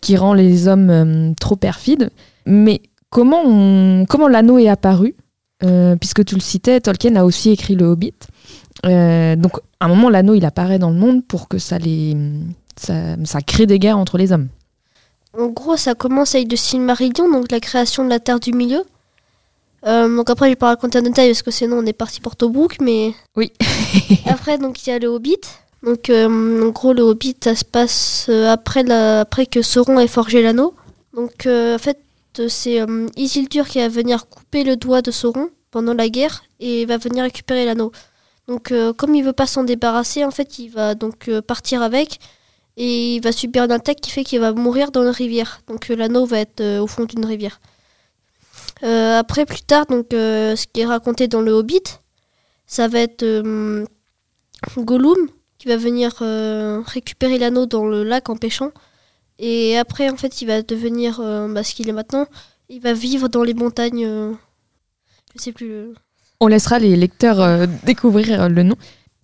qui 0.01 0.17
rend 0.17 0.35
les 0.35 0.67
hommes 0.67 0.91
euh, 0.91 1.33
trop 1.39 1.57
perfides. 1.57 2.11
Mais 2.47 2.81
comment, 3.11 4.05
comment 4.07 4.29
l'anneau 4.29 4.59
est 4.59 4.69
apparu 4.69 5.15
Euh, 5.63 5.97
Puisque 5.97 6.25
tu 6.25 6.35
le 6.35 6.41
citais, 6.41 6.81
Tolkien 6.81 7.15
a 7.17 7.25
aussi 7.25 7.51
écrit 7.51 7.77
le 7.77 7.85
Hobbit. 7.85 8.15
Euh, 8.87 9.37
donc, 9.37 9.59
à 9.81 9.87
un 9.87 9.89
moment, 9.89 10.09
l'anneau, 10.09 10.35
il 10.35 10.45
apparaît 10.45 10.79
dans 10.79 10.91
le 10.91 10.97
monde 10.99 11.25
pour 11.25 11.47
que 11.49 11.59
ça, 11.59 11.79
les, 11.79 12.17
ça 12.77 13.41
crée 13.47 13.67
des 13.67 13.79
guerres 13.79 13.99
entre 13.99 14.19
les 14.19 14.33
hommes. 14.33 14.49
En 15.39 15.47
gros, 15.47 15.77
ça 15.77 15.95
commence 15.95 16.35
avec 16.35 16.51
le 16.51 16.57
Silmarillion, 16.57 17.31
donc 17.31 17.53
la 17.53 17.61
création 17.61 18.05
de 18.05 18.09
la 18.09 18.19
Terre 18.19 18.41
du 18.41 18.53
Milieu. 18.53 18.83
Euh, 19.87 20.17
donc 20.17 20.29
après, 20.31 20.47
je 20.47 20.53
vais 20.53 20.57
pas 20.57 20.67
raconter 20.67 20.99
en 20.99 21.03
détail 21.03 21.29
parce 21.29 21.43
que 21.43 21.53
sinon 21.53 21.79
on 21.79 21.87
est 21.87 21.93
parti 21.93 22.21
pour 22.21 22.35
Tobruk, 22.35 22.81
mais 22.81 23.15
Oui. 23.37 23.53
après, 24.27 24.59
donc 24.59 24.85
il 24.85 24.91
y 24.91 24.93
a 24.93 24.99
le 24.99 25.07
Hobbit. 25.07 25.39
Donc 25.85 26.11
euh, 26.11 26.67
en 26.67 26.71
gros, 26.71 26.93
le 26.93 27.03
Hobbit, 27.03 27.37
ça 27.41 27.55
se 27.55 27.65
passe 27.65 28.27
euh, 28.29 28.49
après, 28.51 28.83
la... 28.83 29.21
après 29.21 29.47
que 29.47 29.63
Sauron 29.63 30.01
ait 30.01 30.09
forgé 30.09 30.43
l'anneau. 30.43 30.75
Donc 31.15 31.47
euh, 31.47 31.77
en 31.77 31.79
fait, 31.79 32.01
c'est 32.49 32.85
Isildur 33.17 33.69
qui 33.69 33.79
va 33.79 33.89
venir 33.89 34.27
couper 34.29 34.65
le 34.65 34.75
doigt 34.75 35.03
de 35.03 35.13
Sauron 35.13 35.51
pendant 35.71 35.95
la 35.95 36.09
guerre 36.09 36.45
et 36.59 36.85
va 36.85 36.97
venir 36.97 37.23
récupérer 37.23 37.65
l'anneau. 37.65 37.93
Donc 38.49 38.73
comme 38.97 39.15
il 39.15 39.25
veut 39.25 39.33
pas 39.33 39.47
s'en 39.47 39.65
débarrasser, 39.65 40.25
en 40.25 40.31
fait, 40.31 40.59
il 40.59 40.69
va 40.69 40.95
donc 40.95 41.29
partir 41.47 41.83
avec 41.83 42.21
et 42.81 43.17
il 43.17 43.21
va 43.21 43.33
subir 43.33 43.65
une 43.65 43.73
attaque 43.73 44.01
qui 44.01 44.13
fait 44.13 44.23
qu'il 44.23 44.39
va 44.39 44.53
mourir 44.53 44.93
dans 44.93 45.03
une 45.03 45.09
rivière. 45.09 45.61
Donc 45.67 45.91
euh, 45.91 45.97
l'anneau 45.97 46.25
va 46.25 46.39
être 46.39 46.61
euh, 46.61 46.81
au 46.81 46.87
fond 46.87 47.05
d'une 47.05 47.27
rivière. 47.27 47.61
Euh, 48.85 49.19
après, 49.19 49.45
plus 49.45 49.63
tard, 49.63 49.87
donc 49.87 50.07
ce 50.13 50.65
qui 50.73 50.81
est 50.81 50.87
raconté 50.87 51.27
dans 51.27 51.41
le 51.41 51.51
Hobbit, 51.51 51.83
ça 52.67 52.87
va 52.87 53.01
être 53.01 53.25
Gollum 54.77 55.29
qui 55.59 55.67
va 55.67 55.77
venir 55.77 56.13
récupérer 56.87 57.39
l'anneau 57.39 57.67
dans 57.67 57.85
le 57.85 58.05
lac 58.05 58.29
en 58.31 58.37
pêchant. 58.37 58.71
Et 59.41 59.77
après, 59.77 60.09
en 60.09 60.17
fait, 60.17 60.41
il 60.43 60.47
va 60.47 60.63
devenir 60.63 61.19
bah, 61.49 61.65
ce 61.65 61.75
qu'il 61.75 61.89
est 61.89 61.93
maintenant. 61.93 62.27
Il 62.69 62.81
va 62.81 62.93
vivre 62.93 63.27
dans 63.29 63.43
les 63.43 63.55
montagnes. 63.55 64.07
je 65.35 65.43
sais 65.43 65.53
plus. 65.53 65.89
On 66.39 66.47
laissera 66.47 66.79
les 66.79 66.95
lecteurs 66.95 67.67
découvrir 67.83 68.49
le 68.49 68.63
nom. 68.63 68.77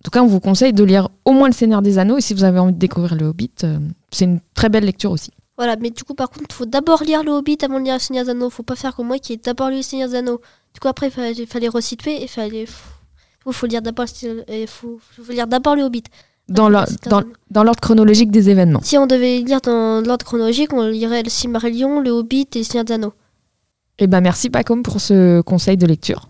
En 0.05 0.11
tout 0.11 0.11
cas, 0.11 0.21
on 0.21 0.27
vous 0.27 0.39
conseille 0.39 0.71
de 0.71 0.83
lire 0.83 1.09
au 1.25 1.31
moins 1.31 1.47
Le 1.47 1.53
Seigneur 1.53 1.81
des 1.81 1.97
Anneaux. 1.97 2.19
Et 2.19 2.21
si 2.21 2.35
vous 2.35 2.43
avez 2.43 2.59
envie 2.59 2.73
de 2.73 2.77
découvrir 2.77 3.15
le 3.15 3.25
Hobbit, 3.25 3.49
euh, 3.63 3.79
c'est 4.11 4.25
une 4.25 4.39
très 4.53 4.69
belle 4.69 4.85
lecture 4.85 5.09
aussi. 5.09 5.31
Voilà, 5.57 5.77
mais 5.77 5.89
du 5.89 6.03
coup, 6.03 6.13
par 6.13 6.29
contre, 6.29 6.45
il 6.47 6.53
faut 6.53 6.67
d'abord 6.67 7.01
lire 7.03 7.23
le 7.23 7.31
Hobbit 7.31 7.57
avant 7.63 7.79
de 7.79 7.85
lire 7.85 7.95
le 7.95 7.99
Seigneur 7.99 8.23
des 8.23 8.29
Anneaux. 8.29 8.51
Faut 8.51 8.61
pas 8.61 8.75
faire 8.75 8.95
comme 8.95 9.07
moi 9.07 9.17
qui 9.17 9.33
ai 9.33 9.37
d'abord 9.37 9.71
lu 9.71 9.77
le 9.77 9.81
Seigneur 9.81 10.07
des 10.07 10.13
Anneaux. 10.13 10.41
Du 10.75 10.79
coup, 10.79 10.87
après, 10.89 11.07
il 11.07 11.11
fallait, 11.11 11.47
fallait 11.47 11.69
resituer 11.69 12.21
et 12.21 12.27
fallait. 12.27 12.67
Il 13.47 13.53
faut 13.53 13.65
lire 13.65 13.81
d'abord 13.81 14.05
il 14.47 14.67
faut, 14.67 14.99
faut 14.99 15.31
lire 15.31 15.47
d'abord 15.47 15.75
le 15.75 15.81
Hobbit. 15.81 16.03
Dans 16.49 16.69
l'ordre 16.69 17.81
chronologique 17.81 18.29
des 18.29 18.51
événements. 18.51 18.81
Si 18.83 18.99
on 18.99 19.07
devait 19.07 19.39
lire 19.39 19.61
dans 19.61 20.05
l'ordre 20.05 20.23
chronologique, 20.23 20.71
on 20.71 20.87
lirait 20.87 21.23
le 21.23 21.31
Silmarillion, 21.31 21.99
le 21.99 22.11
Hobbit 22.11 22.47
et 22.53 22.59
le 22.59 22.63
Seigneur 22.63 22.85
des 22.85 22.93
Anneaux. 22.93 23.13
Et 23.97 24.05
ben 24.05 24.21
merci 24.21 24.51
Pacom 24.51 24.83
pour 24.83 25.01
ce 25.01 25.41
conseil 25.41 25.77
de 25.77 25.87
lecture. 25.87 26.29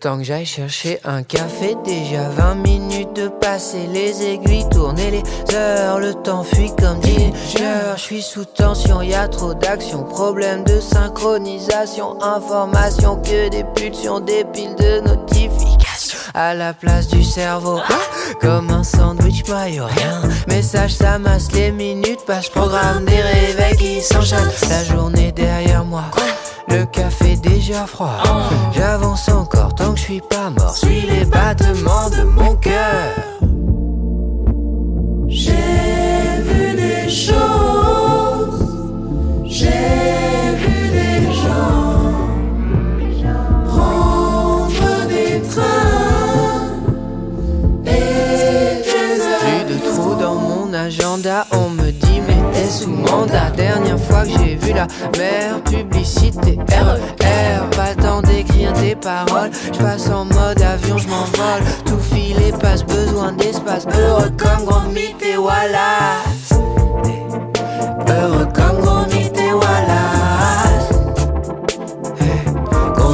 Temps 0.00 0.16
que 0.16 0.24
j'aille 0.24 0.46
chercher 0.46 0.98
un 1.04 1.22
café, 1.22 1.76
déjà 1.84 2.30
20 2.30 2.54
minutes 2.54 3.12
de 3.14 3.28
passer, 3.28 3.86
les 3.92 4.22
aiguilles 4.22 4.66
tourner 4.70 5.10
les 5.10 5.54
heures, 5.54 6.00
le 6.00 6.14
temps 6.14 6.42
fuit 6.42 6.72
comme 6.78 6.98
dit 7.00 7.30
Je 7.52 8.00
suis 8.00 8.22
sous 8.22 8.46
tension, 8.46 9.02
y 9.02 9.12
a 9.12 9.28
trop 9.28 9.52
d'action, 9.52 10.04
problème 10.04 10.64
de 10.64 10.80
synchronisation, 10.80 12.22
information 12.22 13.16
que 13.16 13.50
des 13.50 13.64
pulsions, 13.74 14.20
des 14.20 14.44
piles 14.44 14.74
de 14.76 15.00
notifications 15.00 16.18
à 16.32 16.54
la 16.54 16.72
place 16.72 17.08
du 17.08 17.22
cerveau. 17.22 17.80
Comme 18.40 18.70
un 18.70 18.84
sandwich, 18.84 19.46
maillot, 19.48 19.84
rien. 19.84 20.22
Message, 20.48 20.94
ça 20.94 21.18
masse 21.18 21.52
les 21.52 21.72
minutes, 21.72 22.24
passe 22.26 22.48
programme 22.48 23.04
des 23.04 23.20
réveils 23.20 23.76
qui 23.76 24.00
s'enchaînent. 24.00 24.50
La 24.70 24.84
journée 24.84 25.32
derrière 25.32 25.84
moi. 25.84 26.04
Le 26.70 26.84
café 26.86 27.36
déjà 27.36 27.84
froid. 27.86 28.22
J'avance 28.72 29.28
encore 29.28 29.74
tant 29.74 29.92
que 29.92 29.98
je 29.98 30.04
suis 30.04 30.20
pas 30.20 30.50
mort. 30.50 30.76
Suis 30.76 31.00
les 31.02 31.24
battements 31.24 32.08
de 32.10 32.22
mon 32.22 32.54
cœur. 32.54 33.14
J'ai 35.26 35.52
vu 36.42 36.76
des 36.76 37.08
choses. 37.08 38.64
J'ai 39.44 39.66
vu 40.62 40.90
des 40.90 41.32
gens 41.32 42.12
prendre 43.66 45.06
des 45.08 45.40
trains 45.48 46.70
et 47.84 48.82
des 48.82 48.90
Plus 49.40 49.74
de 49.74 49.78
trous 49.90 50.14
dans 50.20 50.36
mon 50.36 50.72
agenda. 50.72 51.46
On 51.52 51.68
me 51.68 51.90
dit, 51.90 52.09
sous 52.70 52.90
mandat. 52.90 53.50
Dernière 53.56 53.98
fois 53.98 54.22
que 54.24 54.30
j'ai 54.30 54.54
vu 54.54 54.72
la 54.72 54.86
mer, 55.18 55.62
publicité 55.64 56.58
RER. 56.68 57.68
Pas 57.76 57.90
le 57.96 58.02
temps 58.02 58.22
d'écrire 58.22 58.72
des 58.74 58.94
paroles. 58.94 59.50
Je 59.72 59.78
passe 59.78 60.08
en 60.08 60.24
mode 60.24 60.62
avion, 60.62 60.96
je 60.98 61.08
m'envole. 61.08 61.62
Tout 61.84 61.98
filet 61.98 62.52
passe 62.60 62.84
besoin 62.84 63.32
d'espace. 63.32 63.86
Heureux 63.86 64.30
comme 64.38 64.64
grand 64.64 64.88
mythe 64.88 65.22
et 65.22 65.36
Wallace. 65.36 66.52
Heureux 68.08 68.48
comme 68.54 68.80
grand 68.80 69.06
et 69.06 69.16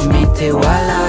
mythe 0.07 0.41
et 0.41 0.51
Wallace. 0.51 1.06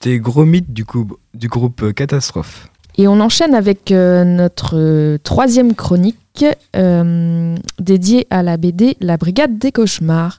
C'était 0.00 0.18
Gros 0.20 0.44
Mythe 0.44 0.72
du, 0.72 0.84
coup, 0.84 1.08
du 1.34 1.48
groupe 1.48 1.82
euh, 1.82 1.92
Catastrophe. 1.92 2.68
Et 2.96 3.08
on 3.08 3.20
enchaîne 3.20 3.54
avec 3.54 3.90
euh, 3.90 4.24
notre 4.24 4.76
euh, 4.76 5.18
troisième 5.18 5.74
chronique 5.74 6.44
euh, 6.76 7.56
dédiée 7.80 8.26
à 8.30 8.42
la 8.44 8.56
BD 8.56 8.96
La 9.00 9.16
Brigade 9.16 9.58
des 9.58 9.72
Cauchemars. 9.72 10.38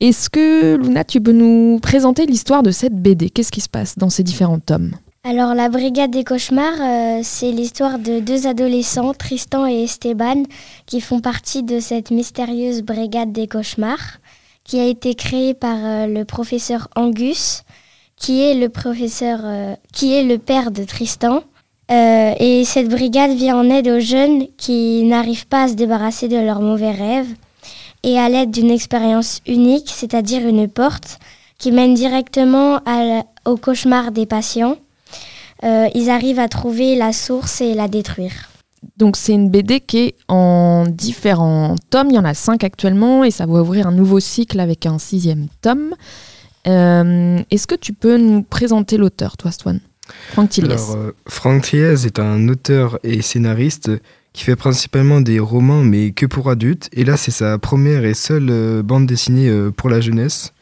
Est-ce 0.00 0.28
que, 0.28 0.76
Luna, 0.76 1.04
tu 1.04 1.20
peux 1.20 1.32
nous 1.32 1.78
présenter 1.80 2.26
l'histoire 2.26 2.62
de 2.62 2.70
cette 2.72 2.94
BD 2.94 3.30
Qu'est-ce 3.30 3.52
qui 3.52 3.60
se 3.60 3.68
passe 3.68 3.96
dans 3.96 4.10
ces 4.10 4.24
différents 4.24 4.58
tomes? 4.58 4.92
Alors, 5.22 5.54
la 5.54 5.68
Brigade 5.68 6.10
des 6.10 6.24
Cauchemars, 6.24 6.80
euh, 6.80 7.20
c'est 7.22 7.52
l'histoire 7.52 7.98
de 7.98 8.20
deux 8.20 8.46
adolescents, 8.46 9.12
Tristan 9.12 9.66
et 9.66 9.84
Esteban, 9.84 10.44
qui 10.86 11.00
font 11.00 11.20
partie 11.20 11.62
de 11.62 11.78
cette 11.78 12.10
mystérieuse 12.10 12.82
Brigade 12.82 13.30
des 13.30 13.46
Cauchemars, 13.46 14.18
qui 14.64 14.80
a 14.80 14.86
été 14.86 15.14
créée 15.14 15.54
par 15.54 15.76
euh, 15.76 16.06
le 16.06 16.24
professeur 16.24 16.88
Angus, 16.96 17.64
qui 18.20 18.42
est 18.42 18.54
le 18.54 18.68
professeur, 18.68 19.40
euh, 19.42 19.74
qui 19.92 20.14
est 20.14 20.22
le 20.22 20.38
père 20.38 20.70
de 20.70 20.84
Tristan. 20.84 21.42
Euh, 21.90 22.34
et 22.38 22.64
cette 22.64 22.88
brigade 22.88 23.32
vient 23.32 23.56
en 23.56 23.68
aide 23.68 23.88
aux 23.88 23.98
jeunes 23.98 24.46
qui 24.56 25.02
n'arrivent 25.02 25.48
pas 25.48 25.64
à 25.64 25.68
se 25.68 25.74
débarrasser 25.74 26.28
de 26.28 26.36
leurs 26.36 26.60
mauvais 26.60 26.92
rêves. 26.92 27.34
Et 28.04 28.18
à 28.18 28.28
l'aide 28.28 28.50
d'une 28.52 28.70
expérience 28.70 29.40
unique, 29.46 29.90
c'est-à-dire 29.92 30.46
une 30.46 30.68
porte 30.68 31.18
qui 31.58 31.72
mène 31.72 31.94
directement 31.94 32.80
au 33.44 33.56
cauchemar 33.56 34.12
des 34.12 34.24
patients, 34.24 34.76
euh, 35.64 35.88
ils 35.94 36.08
arrivent 36.08 36.38
à 36.38 36.48
trouver 36.48 36.96
la 36.96 37.12
source 37.12 37.60
et 37.60 37.74
la 37.74 37.88
détruire. 37.88 38.50
Donc 38.96 39.16
c'est 39.16 39.32
une 39.32 39.50
BD 39.50 39.80
qui 39.80 39.98
est 39.98 40.14
en 40.28 40.86
différents 40.86 41.74
tomes, 41.90 42.08
il 42.10 42.16
y 42.16 42.18
en 42.18 42.24
a 42.24 42.32
cinq 42.32 42.64
actuellement 42.64 43.24
et 43.24 43.30
ça 43.30 43.44
va 43.44 43.60
ouvrir 43.60 43.86
un 43.86 43.92
nouveau 43.92 44.20
cycle 44.20 44.58
avec 44.60 44.86
un 44.86 44.98
sixième 44.98 45.48
tome. 45.60 45.94
Euh, 46.66 47.38
Est-ce 47.50 47.66
que 47.66 47.74
tu 47.74 47.92
peux 47.92 48.16
nous 48.18 48.42
présenter 48.42 48.96
l'auteur, 48.96 49.36
toi, 49.36 49.50
Swan? 49.50 49.80
Franck 50.32 50.50
Tillies. 50.50 50.72
Alors, 50.72 50.96
euh, 50.96 51.12
Franck 51.28 51.72
est 51.72 52.18
un 52.18 52.48
auteur 52.48 52.98
et 53.04 53.22
scénariste 53.22 53.90
qui 54.32 54.44
fait 54.44 54.56
principalement 54.56 55.20
des 55.20 55.38
romans, 55.38 55.82
mais 55.82 56.12
que 56.12 56.26
pour 56.26 56.50
adultes. 56.50 56.88
Et 56.92 57.04
là, 57.04 57.16
c'est 57.16 57.30
sa 57.30 57.58
première 57.58 58.04
et 58.04 58.14
seule 58.14 58.48
euh, 58.50 58.82
bande 58.82 59.06
dessinée 59.06 59.48
euh, 59.48 59.70
pour 59.70 59.88
la 59.88 60.00
jeunesse. 60.00 60.52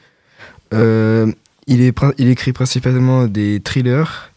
Euh, 0.74 1.32
il, 1.66 1.80
est, 1.80 1.92
prin- 1.92 2.12
il 2.18 2.28
écrit 2.28 2.52
principalement 2.52 3.26
des 3.26 3.60
thrillers 3.60 4.30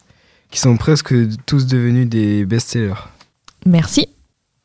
qui 0.50 0.58
sont 0.60 0.76
presque 0.76 1.14
tous 1.46 1.66
devenus 1.66 2.08
des 2.08 2.44
best-sellers. 2.44 2.94
Merci. 3.64 4.08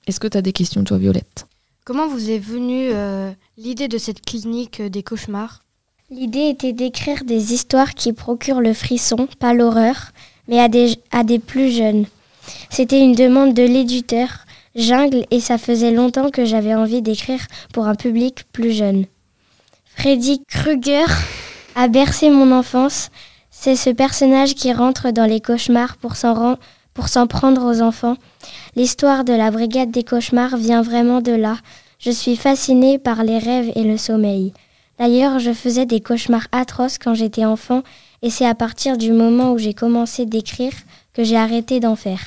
Est-ce 0.05 0.19
que 0.19 0.27
tu 0.27 0.37
as 0.37 0.41
des 0.41 0.53
questions, 0.53 0.83
toi, 0.83 0.97
Violette? 0.97 1.45
Comment 1.85 2.07
vous 2.07 2.29
est 2.29 2.39
venue 2.39 2.89
euh, 2.93 3.31
l'idée 3.57 3.87
de 3.87 3.97
cette 3.97 4.21
clinique 4.21 4.81
des 4.81 5.03
cauchemars? 5.03 5.63
L'idée 6.09 6.47
était 6.47 6.71
d'écrire 6.71 7.25
des 7.25 7.53
histoires 7.53 7.93
qui 7.93 8.13
procurent 8.13 8.61
le 8.61 8.73
frisson, 8.73 9.27
pas 9.39 9.53
l'horreur, 9.53 10.13
mais 10.47 10.57
à 10.57 10.69
des, 10.69 11.39
plus 11.39 11.69
jeunes. 11.69 12.05
C'était 12.69 13.01
une 13.01 13.13
demande 13.13 13.53
de 13.53 13.63
l'éditeur, 13.63 14.29
Jungle, 14.73 15.25
et 15.31 15.41
ça 15.41 15.57
faisait 15.57 15.91
longtemps 15.91 16.29
que 16.29 16.45
j'avais 16.45 16.73
envie 16.73 17.01
d'écrire 17.01 17.45
pour 17.73 17.87
un 17.87 17.95
public 17.95 18.45
plus 18.53 18.71
jeune. 18.71 19.03
Freddy 19.97 20.41
Krueger 20.47 21.07
a 21.75 21.89
bercé 21.89 22.29
mon 22.29 22.53
enfance. 22.53 23.09
C'est 23.51 23.75
ce 23.75 23.89
personnage 23.89 24.55
qui 24.55 24.71
rentre 24.71 25.11
dans 25.11 25.25
les 25.25 25.41
cauchemars 25.41 25.97
pour 25.97 26.15
s'en 26.15 26.55
pour 26.93 27.09
s'en 27.09 27.27
prendre 27.27 27.65
aux 27.69 27.81
enfants. 27.81 28.15
L'histoire 28.77 29.25
de 29.25 29.33
la 29.33 29.51
brigade 29.51 29.91
des 29.91 30.05
cauchemars 30.05 30.55
vient 30.55 30.81
vraiment 30.81 31.19
de 31.19 31.33
là. 31.33 31.57
Je 31.99 32.11
suis 32.11 32.37
fascinée 32.37 32.97
par 32.97 33.25
les 33.25 33.39
rêves 33.39 33.73
et 33.75 33.83
le 33.83 33.97
sommeil. 33.97 34.53
D'ailleurs, 34.99 35.39
je 35.39 35.53
faisais 35.53 35.85
des 35.85 36.01
cauchemars 36.01 36.47
atroces 36.51 36.97
quand 36.97 37.13
j'étais 37.13 37.45
enfant 37.45 37.83
et 38.21 38.29
c'est 38.29 38.45
à 38.45 38.55
partir 38.55 38.97
du 38.97 39.11
moment 39.11 39.53
où 39.53 39.57
j'ai 39.57 39.73
commencé 39.73 40.25
d'écrire 40.25 40.73
que 41.13 41.23
j'ai 41.23 41.37
arrêté 41.37 41.79
d'en 41.79 41.95
faire. 41.95 42.19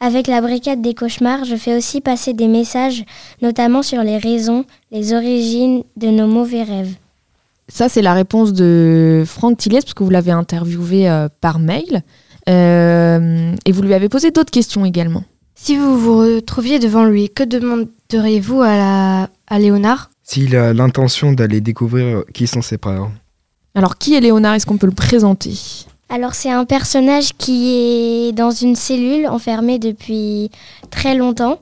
Avec 0.00 0.26
la 0.26 0.40
brigade 0.40 0.82
des 0.82 0.92
cauchemars, 0.94 1.44
je 1.44 1.56
fais 1.56 1.76
aussi 1.76 2.00
passer 2.00 2.34
des 2.34 2.48
messages, 2.48 3.04
notamment 3.40 3.82
sur 3.82 4.02
les 4.02 4.18
raisons, 4.18 4.64
les 4.90 5.14
origines 5.14 5.82
de 5.96 6.08
nos 6.08 6.26
mauvais 6.26 6.62
rêves. 6.62 6.94
Ça, 7.68 7.88
c'est 7.88 8.02
la 8.02 8.12
réponse 8.12 8.52
de 8.52 9.24
Franck 9.26 9.56
Tillet, 9.56 9.80
parce 9.80 9.94
que 9.94 10.04
vous 10.04 10.10
l'avez 10.10 10.32
interviewé 10.32 11.08
euh, 11.08 11.28
par 11.40 11.58
mail. 11.58 12.02
Euh, 12.48 13.54
et 13.64 13.72
vous 13.72 13.80
lui 13.80 13.94
avez 13.94 14.10
posé 14.10 14.30
d'autres 14.30 14.50
questions 14.50 14.84
également. 14.84 15.24
Si 15.54 15.78
vous 15.78 15.98
vous 15.98 16.18
retrouviez 16.18 16.78
devant 16.78 17.04
lui, 17.04 17.30
que 17.30 17.42
demanderiez-vous 17.42 18.60
à, 18.60 18.76
la... 18.76 19.28
à 19.46 19.58
Léonard? 19.58 20.10
S'il 20.24 20.56
a 20.56 20.72
l'intention 20.72 21.32
d'aller 21.32 21.60
découvrir 21.60 22.24
qui 22.32 22.46
sont 22.46 22.62
ses 22.62 22.78
parents. 22.78 23.12
Alors, 23.76 23.98
qui 23.98 24.14
est 24.14 24.20
Léonard? 24.20 24.54
Est-ce 24.54 24.66
qu'on 24.66 24.78
peut 24.78 24.86
le 24.86 24.92
présenter? 24.92 25.54
Alors 26.10 26.34
c'est 26.34 26.50
un 26.50 26.66
personnage 26.66 27.32
qui 27.32 27.72
est 27.72 28.32
dans 28.32 28.50
une 28.50 28.76
cellule 28.76 29.26
enfermé 29.26 29.78
depuis 29.78 30.50
très 30.90 31.14
longtemps 31.14 31.60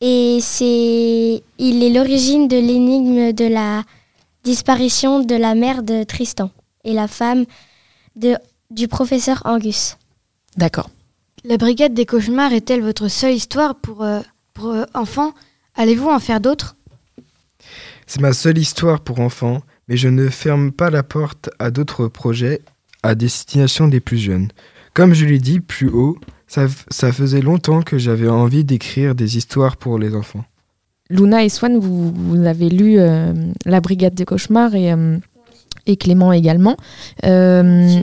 et 0.00 0.38
c'est 0.40 1.42
il 1.58 1.82
est 1.82 1.90
l'origine 1.90 2.48
de 2.48 2.56
l'énigme 2.56 3.32
de 3.32 3.44
la 3.44 3.82
disparition 4.42 5.20
de 5.20 5.34
la 5.34 5.54
mère 5.54 5.82
de 5.82 6.02
Tristan 6.02 6.50
et 6.82 6.94
la 6.94 7.08
femme 7.08 7.44
de, 8.16 8.36
du 8.70 8.88
professeur 8.88 9.42
Angus. 9.44 9.96
D'accord. 10.56 10.88
La 11.44 11.58
brigade 11.58 11.92
des 11.92 12.06
cauchemars 12.06 12.54
est-elle 12.54 12.82
votre 12.82 13.08
seule 13.08 13.34
histoire 13.34 13.74
pour, 13.74 14.02
euh, 14.02 14.20
pour 14.54 14.70
euh, 14.70 14.84
enfants? 14.94 15.34
Allez-vous 15.76 16.08
en 16.08 16.20
faire 16.20 16.40
d'autres? 16.40 16.74
C'est 18.06 18.20
ma 18.20 18.32
seule 18.32 18.58
histoire 18.58 19.00
pour 19.00 19.20
enfants, 19.20 19.62
mais 19.88 19.96
je 19.96 20.08
ne 20.08 20.28
ferme 20.28 20.72
pas 20.72 20.90
la 20.90 21.02
porte 21.02 21.50
à 21.58 21.70
d'autres 21.70 22.08
projets 22.08 22.60
à 23.02 23.14
destination 23.14 23.88
des 23.88 24.00
plus 24.00 24.18
jeunes. 24.18 24.48
Comme 24.94 25.14
je 25.14 25.26
l'ai 25.26 25.38
dit 25.38 25.60
plus 25.60 25.88
haut, 25.88 26.16
ça, 26.46 26.68
faisait 27.12 27.40
longtemps 27.40 27.82
que 27.82 27.98
j'avais 27.98 28.28
envie 28.28 28.64
d'écrire 28.64 29.14
des 29.14 29.36
histoires 29.36 29.76
pour 29.76 29.98
les 29.98 30.14
enfants. 30.14 30.44
Luna 31.10 31.44
et 31.44 31.48
Swan, 31.48 31.78
vous, 31.78 32.12
vous 32.12 32.46
avez 32.46 32.68
lu 32.68 32.98
euh, 32.98 33.32
La 33.66 33.80
Brigade 33.80 34.14
des 34.14 34.24
cauchemars 34.24 34.74
et, 34.74 34.92
euh, 34.92 35.18
et 35.86 35.96
Clément 35.96 36.32
également. 36.32 36.76
Euh, 37.24 38.02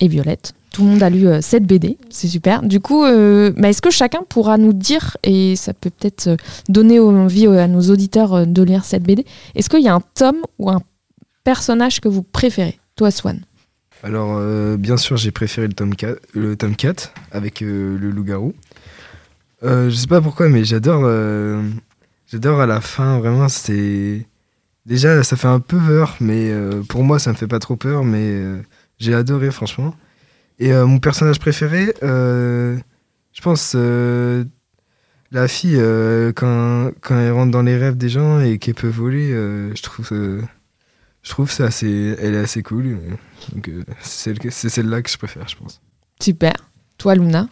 et 0.00 0.08
Violette. 0.08 0.54
Tout 0.72 0.84
le 0.84 0.90
monde 0.90 1.02
a 1.02 1.10
lu 1.10 1.26
euh, 1.26 1.40
cette 1.40 1.64
BD, 1.64 1.98
c'est 2.10 2.28
super. 2.28 2.62
Du 2.62 2.80
coup, 2.80 3.04
euh, 3.04 3.52
bah, 3.56 3.70
est-ce 3.70 3.82
que 3.82 3.90
chacun 3.90 4.20
pourra 4.28 4.56
nous 4.56 4.72
dire, 4.72 5.16
et 5.24 5.56
ça 5.56 5.74
peut 5.74 5.90
peut-être 5.90 6.28
euh, 6.28 6.36
donner 6.68 7.00
envie 7.00 7.46
à 7.46 7.66
nos 7.66 7.80
auditeurs 7.90 8.46
de 8.46 8.62
lire 8.62 8.84
cette 8.84 9.02
BD, 9.02 9.26
est-ce 9.56 9.68
qu'il 9.68 9.82
y 9.82 9.88
a 9.88 9.94
un 9.94 10.02
tome 10.14 10.42
ou 10.58 10.70
un 10.70 10.80
personnage 11.42 12.00
que 12.00 12.08
vous 12.08 12.22
préférez 12.22 12.78
Toi, 12.94 13.10
Swan? 13.10 13.40
Alors, 14.02 14.40
bien 14.78 14.96
sûr, 14.96 15.18
j'ai 15.18 15.30
préféré 15.30 15.66
le 15.66 15.74
tome 15.74 15.94
4, 15.94 16.18
le 16.32 16.56
tome 16.56 16.74
4 16.74 17.12
avec 17.32 17.60
le 17.60 17.98
loup-garou. 17.98 18.54
Je 19.62 19.90
sais 19.90 20.06
pas 20.06 20.22
pourquoi, 20.22 20.48
mais 20.48 20.64
j'adore. 20.64 21.02
j'adore 22.32 22.60
à 22.60 22.66
la 22.66 22.80
fin, 22.80 23.18
vraiment. 23.18 23.46
Déjà, 24.86 25.22
ça 25.22 25.36
fait 25.36 25.48
un 25.48 25.60
peu 25.60 25.76
peur, 25.76 26.16
mais 26.20 26.50
pour 26.88 27.04
moi, 27.04 27.18
ça 27.18 27.30
me 27.30 27.36
fait 27.36 27.46
pas 27.46 27.58
trop 27.58 27.76
peur, 27.76 28.02
mais 28.02 28.40
j'ai 28.98 29.12
adoré, 29.12 29.50
franchement. 29.50 29.94
Et 30.60 30.72
euh, 30.72 30.86
mon 30.86 30.98
personnage 30.98 31.38
préféré, 31.40 31.92
euh, 32.02 32.76
je 33.32 33.40
pense. 33.40 33.72
euh, 33.74 34.44
la 35.32 35.46
fille, 35.48 35.76
euh, 35.76 36.32
quand, 36.34 36.90
quand 37.00 37.18
elle 37.18 37.32
rentre 37.32 37.50
dans 37.52 37.62
les 37.62 37.76
rêves 37.76 37.96
des 37.96 38.08
gens 38.08 38.40
et 38.40 38.58
qu'elle 38.58 38.74
peut 38.74 38.88
voler, 38.88 39.30
euh, 39.32 39.74
je 39.74 39.82
trouve. 39.82 40.08
euh, 40.12 40.42
je 41.22 41.30
trouve 41.30 41.50
ça 41.50 41.64
assez, 41.64 42.16
elle 42.20 42.34
est 42.34 42.38
assez 42.38 42.62
cool. 42.62 42.98
Donc 43.54 43.68
euh, 43.68 43.84
c'est 44.02 44.34
celle-là 44.70 45.02
que 45.02 45.10
je 45.10 45.18
préfère, 45.18 45.46
je 45.48 45.56
pense. 45.56 45.80
Super. 46.20 46.52
Toi, 46.98 47.14
Luna? 47.14 47.48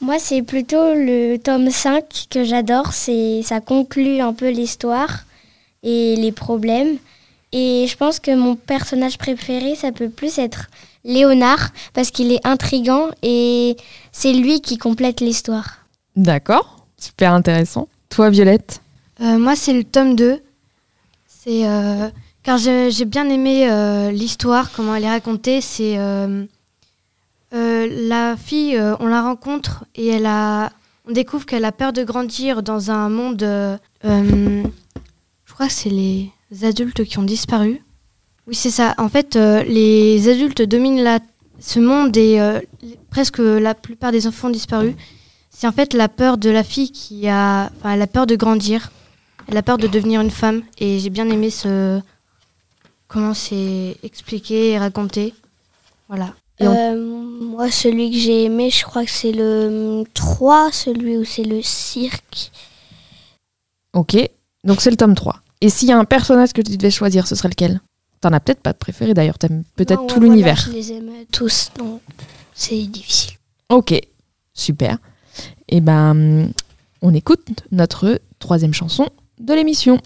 Moi, 0.00 0.18
c'est 0.18 0.42
plutôt 0.42 0.94
le 0.94 1.36
tome 1.38 1.70
5 1.70 2.04
que 2.30 2.44
j'adore. 2.44 2.92
C'est 2.92 3.42
ça 3.42 3.60
conclut 3.60 4.20
un 4.20 4.32
peu 4.34 4.50
l'histoire 4.50 5.24
et 5.82 6.14
les 6.16 6.32
problèmes. 6.32 6.96
Et 7.52 7.86
je 7.88 7.96
pense 7.96 8.20
que 8.20 8.34
mon 8.36 8.54
personnage 8.54 9.16
préféré, 9.18 9.74
ça 9.76 9.92
peut 9.92 10.10
plus 10.10 10.38
être 10.38 10.68
Léonard 11.06 11.70
parce 11.94 12.10
qu'il 12.10 12.30
est 12.32 12.44
intrigant 12.46 13.08
et 13.22 13.76
c'est 14.12 14.32
lui 14.34 14.60
qui 14.60 14.76
complète 14.76 15.20
l'histoire. 15.20 15.78
D'accord. 16.16 16.86
Super 16.98 17.32
intéressant. 17.32 17.88
Toi, 18.10 18.28
Violette 18.30 18.82
Euh, 19.20 19.38
moi, 19.38 19.56
c'est 19.56 19.72
le 19.72 19.84
tome 19.84 20.14
2. 20.16 20.40
C'est 21.26 21.66
euh, 21.66 22.08
car 22.42 22.58
j'ai 22.58 23.04
bien 23.06 23.28
aimé 23.30 23.70
euh, 23.70 24.10
l'histoire, 24.10 24.72
comment 24.72 24.94
elle 24.94 25.04
est 25.04 25.10
racontée. 25.10 25.60
C'est 25.60 25.96
euh, 25.98 26.44
euh, 27.54 28.08
la 28.08 28.36
fille, 28.36 28.76
euh, 28.76 28.94
on 29.00 29.06
la 29.06 29.22
rencontre 29.22 29.84
et 29.94 30.08
elle 30.08 30.26
a, 30.26 30.70
on 31.08 31.12
découvre 31.12 31.46
qu'elle 31.46 31.64
a 31.64 31.72
peur 31.72 31.92
de 31.92 32.02
grandir 32.04 32.62
dans 32.62 32.90
un 32.90 33.08
monde. 33.08 33.42
euh, 33.42 33.76
euh, 34.04 34.62
je 35.44 35.52
crois 35.54 35.68
que 35.68 35.72
c'est 35.72 35.90
les 35.90 36.30
adultes 36.62 37.04
qui 37.04 37.18
ont 37.18 37.22
disparu. 37.22 37.82
Oui, 38.46 38.54
c'est 38.54 38.70
ça. 38.70 38.94
En 38.98 39.08
fait, 39.08 39.36
euh, 39.36 39.62
les 39.64 40.28
adultes 40.28 40.62
dominent 40.62 41.02
la, 41.02 41.18
ce 41.60 41.80
monde 41.80 42.16
et 42.16 42.40
euh, 42.40 42.60
presque 43.10 43.38
la 43.38 43.74
plupart 43.74 44.12
des 44.12 44.26
enfants 44.26 44.48
ont 44.48 44.50
disparu. 44.52 44.94
C'est 45.50 45.66
en 45.66 45.72
fait 45.72 45.94
la 45.94 46.08
peur 46.08 46.38
de 46.38 46.50
la 46.50 46.62
fille 46.62 46.90
qui 46.92 47.28
a, 47.28 47.70
enfin, 47.78 47.92
elle 47.94 48.02
a 48.02 48.06
peur 48.06 48.26
de 48.26 48.36
grandir. 48.36 48.92
Elle 49.48 49.56
a 49.56 49.62
peur 49.62 49.78
de 49.78 49.86
devenir 49.86 50.20
une 50.20 50.30
femme 50.30 50.62
et 50.78 50.98
j'ai 50.98 51.10
bien 51.10 51.28
aimé 51.30 51.50
ce 51.50 52.00
comment 53.08 53.34
c'est 53.34 53.96
expliqué 54.02 54.70
et 54.70 54.78
raconté. 54.78 55.34
Voilà. 56.08 56.34
Et 56.58 56.66
on- 56.68 56.72
Euh, 56.76 57.40
moi, 57.40 57.70
celui 57.70 58.10
que 58.10 58.16
j'ai 58.16 58.44
aimé, 58.44 58.70
je 58.70 58.82
crois 58.84 59.04
que 59.04 59.10
c'est 59.10 59.32
le 59.32 60.04
3, 60.14 60.70
celui 60.72 61.16
où 61.16 61.24
c'est 61.24 61.44
le 61.44 61.62
cirque. 61.62 62.50
Ok. 63.92 64.16
Donc, 64.64 64.80
c'est 64.80 64.90
le 64.90 64.96
tome 64.96 65.14
3. 65.14 65.40
Et 65.60 65.70
s'il 65.70 65.88
y 65.88 65.92
a 65.92 65.98
un 65.98 66.04
personnage 66.04 66.52
que 66.52 66.60
tu 66.62 66.76
devais 66.76 66.90
choisir, 66.90 67.26
ce 67.26 67.34
serait 67.34 67.48
lequel? 67.48 67.80
T'en 68.20 68.32
as 68.32 68.40
peut-être 68.40 68.60
pas 68.60 68.72
de 68.72 68.78
préféré 68.78 69.14
d'ailleurs, 69.14 69.38
t'aimes 69.38 69.62
peut-être 69.76 70.06
tout 70.06 70.14
ouais, 70.14 70.20
voilà, 70.20 70.26
l'univers. 70.26 70.56
je 70.56 70.70
les 70.70 70.92
aime 70.92 71.10
tous, 71.30 71.70
donc 71.78 72.00
c'est 72.54 72.82
difficile. 72.86 73.34
Ok, 73.68 73.94
super. 74.54 74.98
Et 75.68 75.80
ben, 75.80 76.50
on 77.02 77.14
écoute 77.14 77.46
notre 77.72 78.20
troisième 78.38 78.72
chanson 78.74 79.08
de 79.38 79.52
l'émission. 79.52 80.00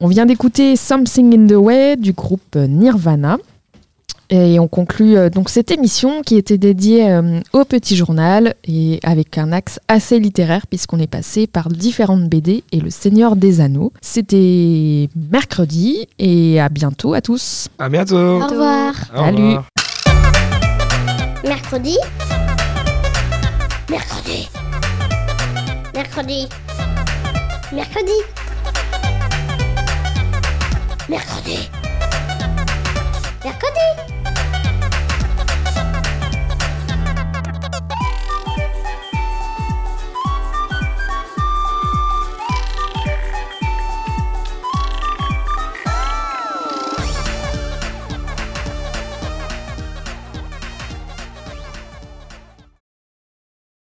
On 0.00 0.06
vient 0.06 0.26
d'écouter 0.26 0.76
Something 0.76 1.34
in 1.34 1.46
the 1.48 1.56
Way 1.58 1.96
du 1.96 2.12
groupe 2.12 2.54
Nirvana. 2.54 3.38
Et 4.30 4.60
on 4.60 4.68
conclut 4.68 5.16
euh, 5.16 5.28
donc 5.30 5.48
cette 5.48 5.70
émission 5.72 6.22
qui 6.22 6.36
était 6.36 6.58
dédiée 6.58 7.10
euh, 7.10 7.40
au 7.52 7.64
petit 7.64 7.96
journal 7.96 8.54
et 8.62 9.00
avec 9.02 9.38
un 9.38 9.50
axe 9.52 9.80
assez 9.88 10.20
littéraire 10.20 10.66
puisqu'on 10.68 10.98
est 11.00 11.08
passé 11.08 11.46
par 11.48 11.68
différentes 11.70 12.28
BD 12.28 12.62
et 12.70 12.80
le 12.80 12.90
Seigneur 12.90 13.34
des 13.34 13.60
Anneaux. 13.60 13.92
C'était 14.02 15.08
mercredi 15.16 16.06
et 16.20 16.60
à 16.60 16.68
bientôt 16.68 17.14
à 17.14 17.20
tous. 17.22 17.68
À 17.80 17.88
bientôt. 17.88 18.16
Au 18.16 18.46
revoir. 18.46 18.94
Au 19.14 19.24
Salut. 19.24 19.36
revoir. 19.38 19.66
Mercredi. 21.42 21.96
Mercredi. 23.90 24.48
Mercredi. 25.94 26.48
Mercredi. 27.72 28.12
Mercredi. 31.08 31.70
Mercredi. 33.42 34.17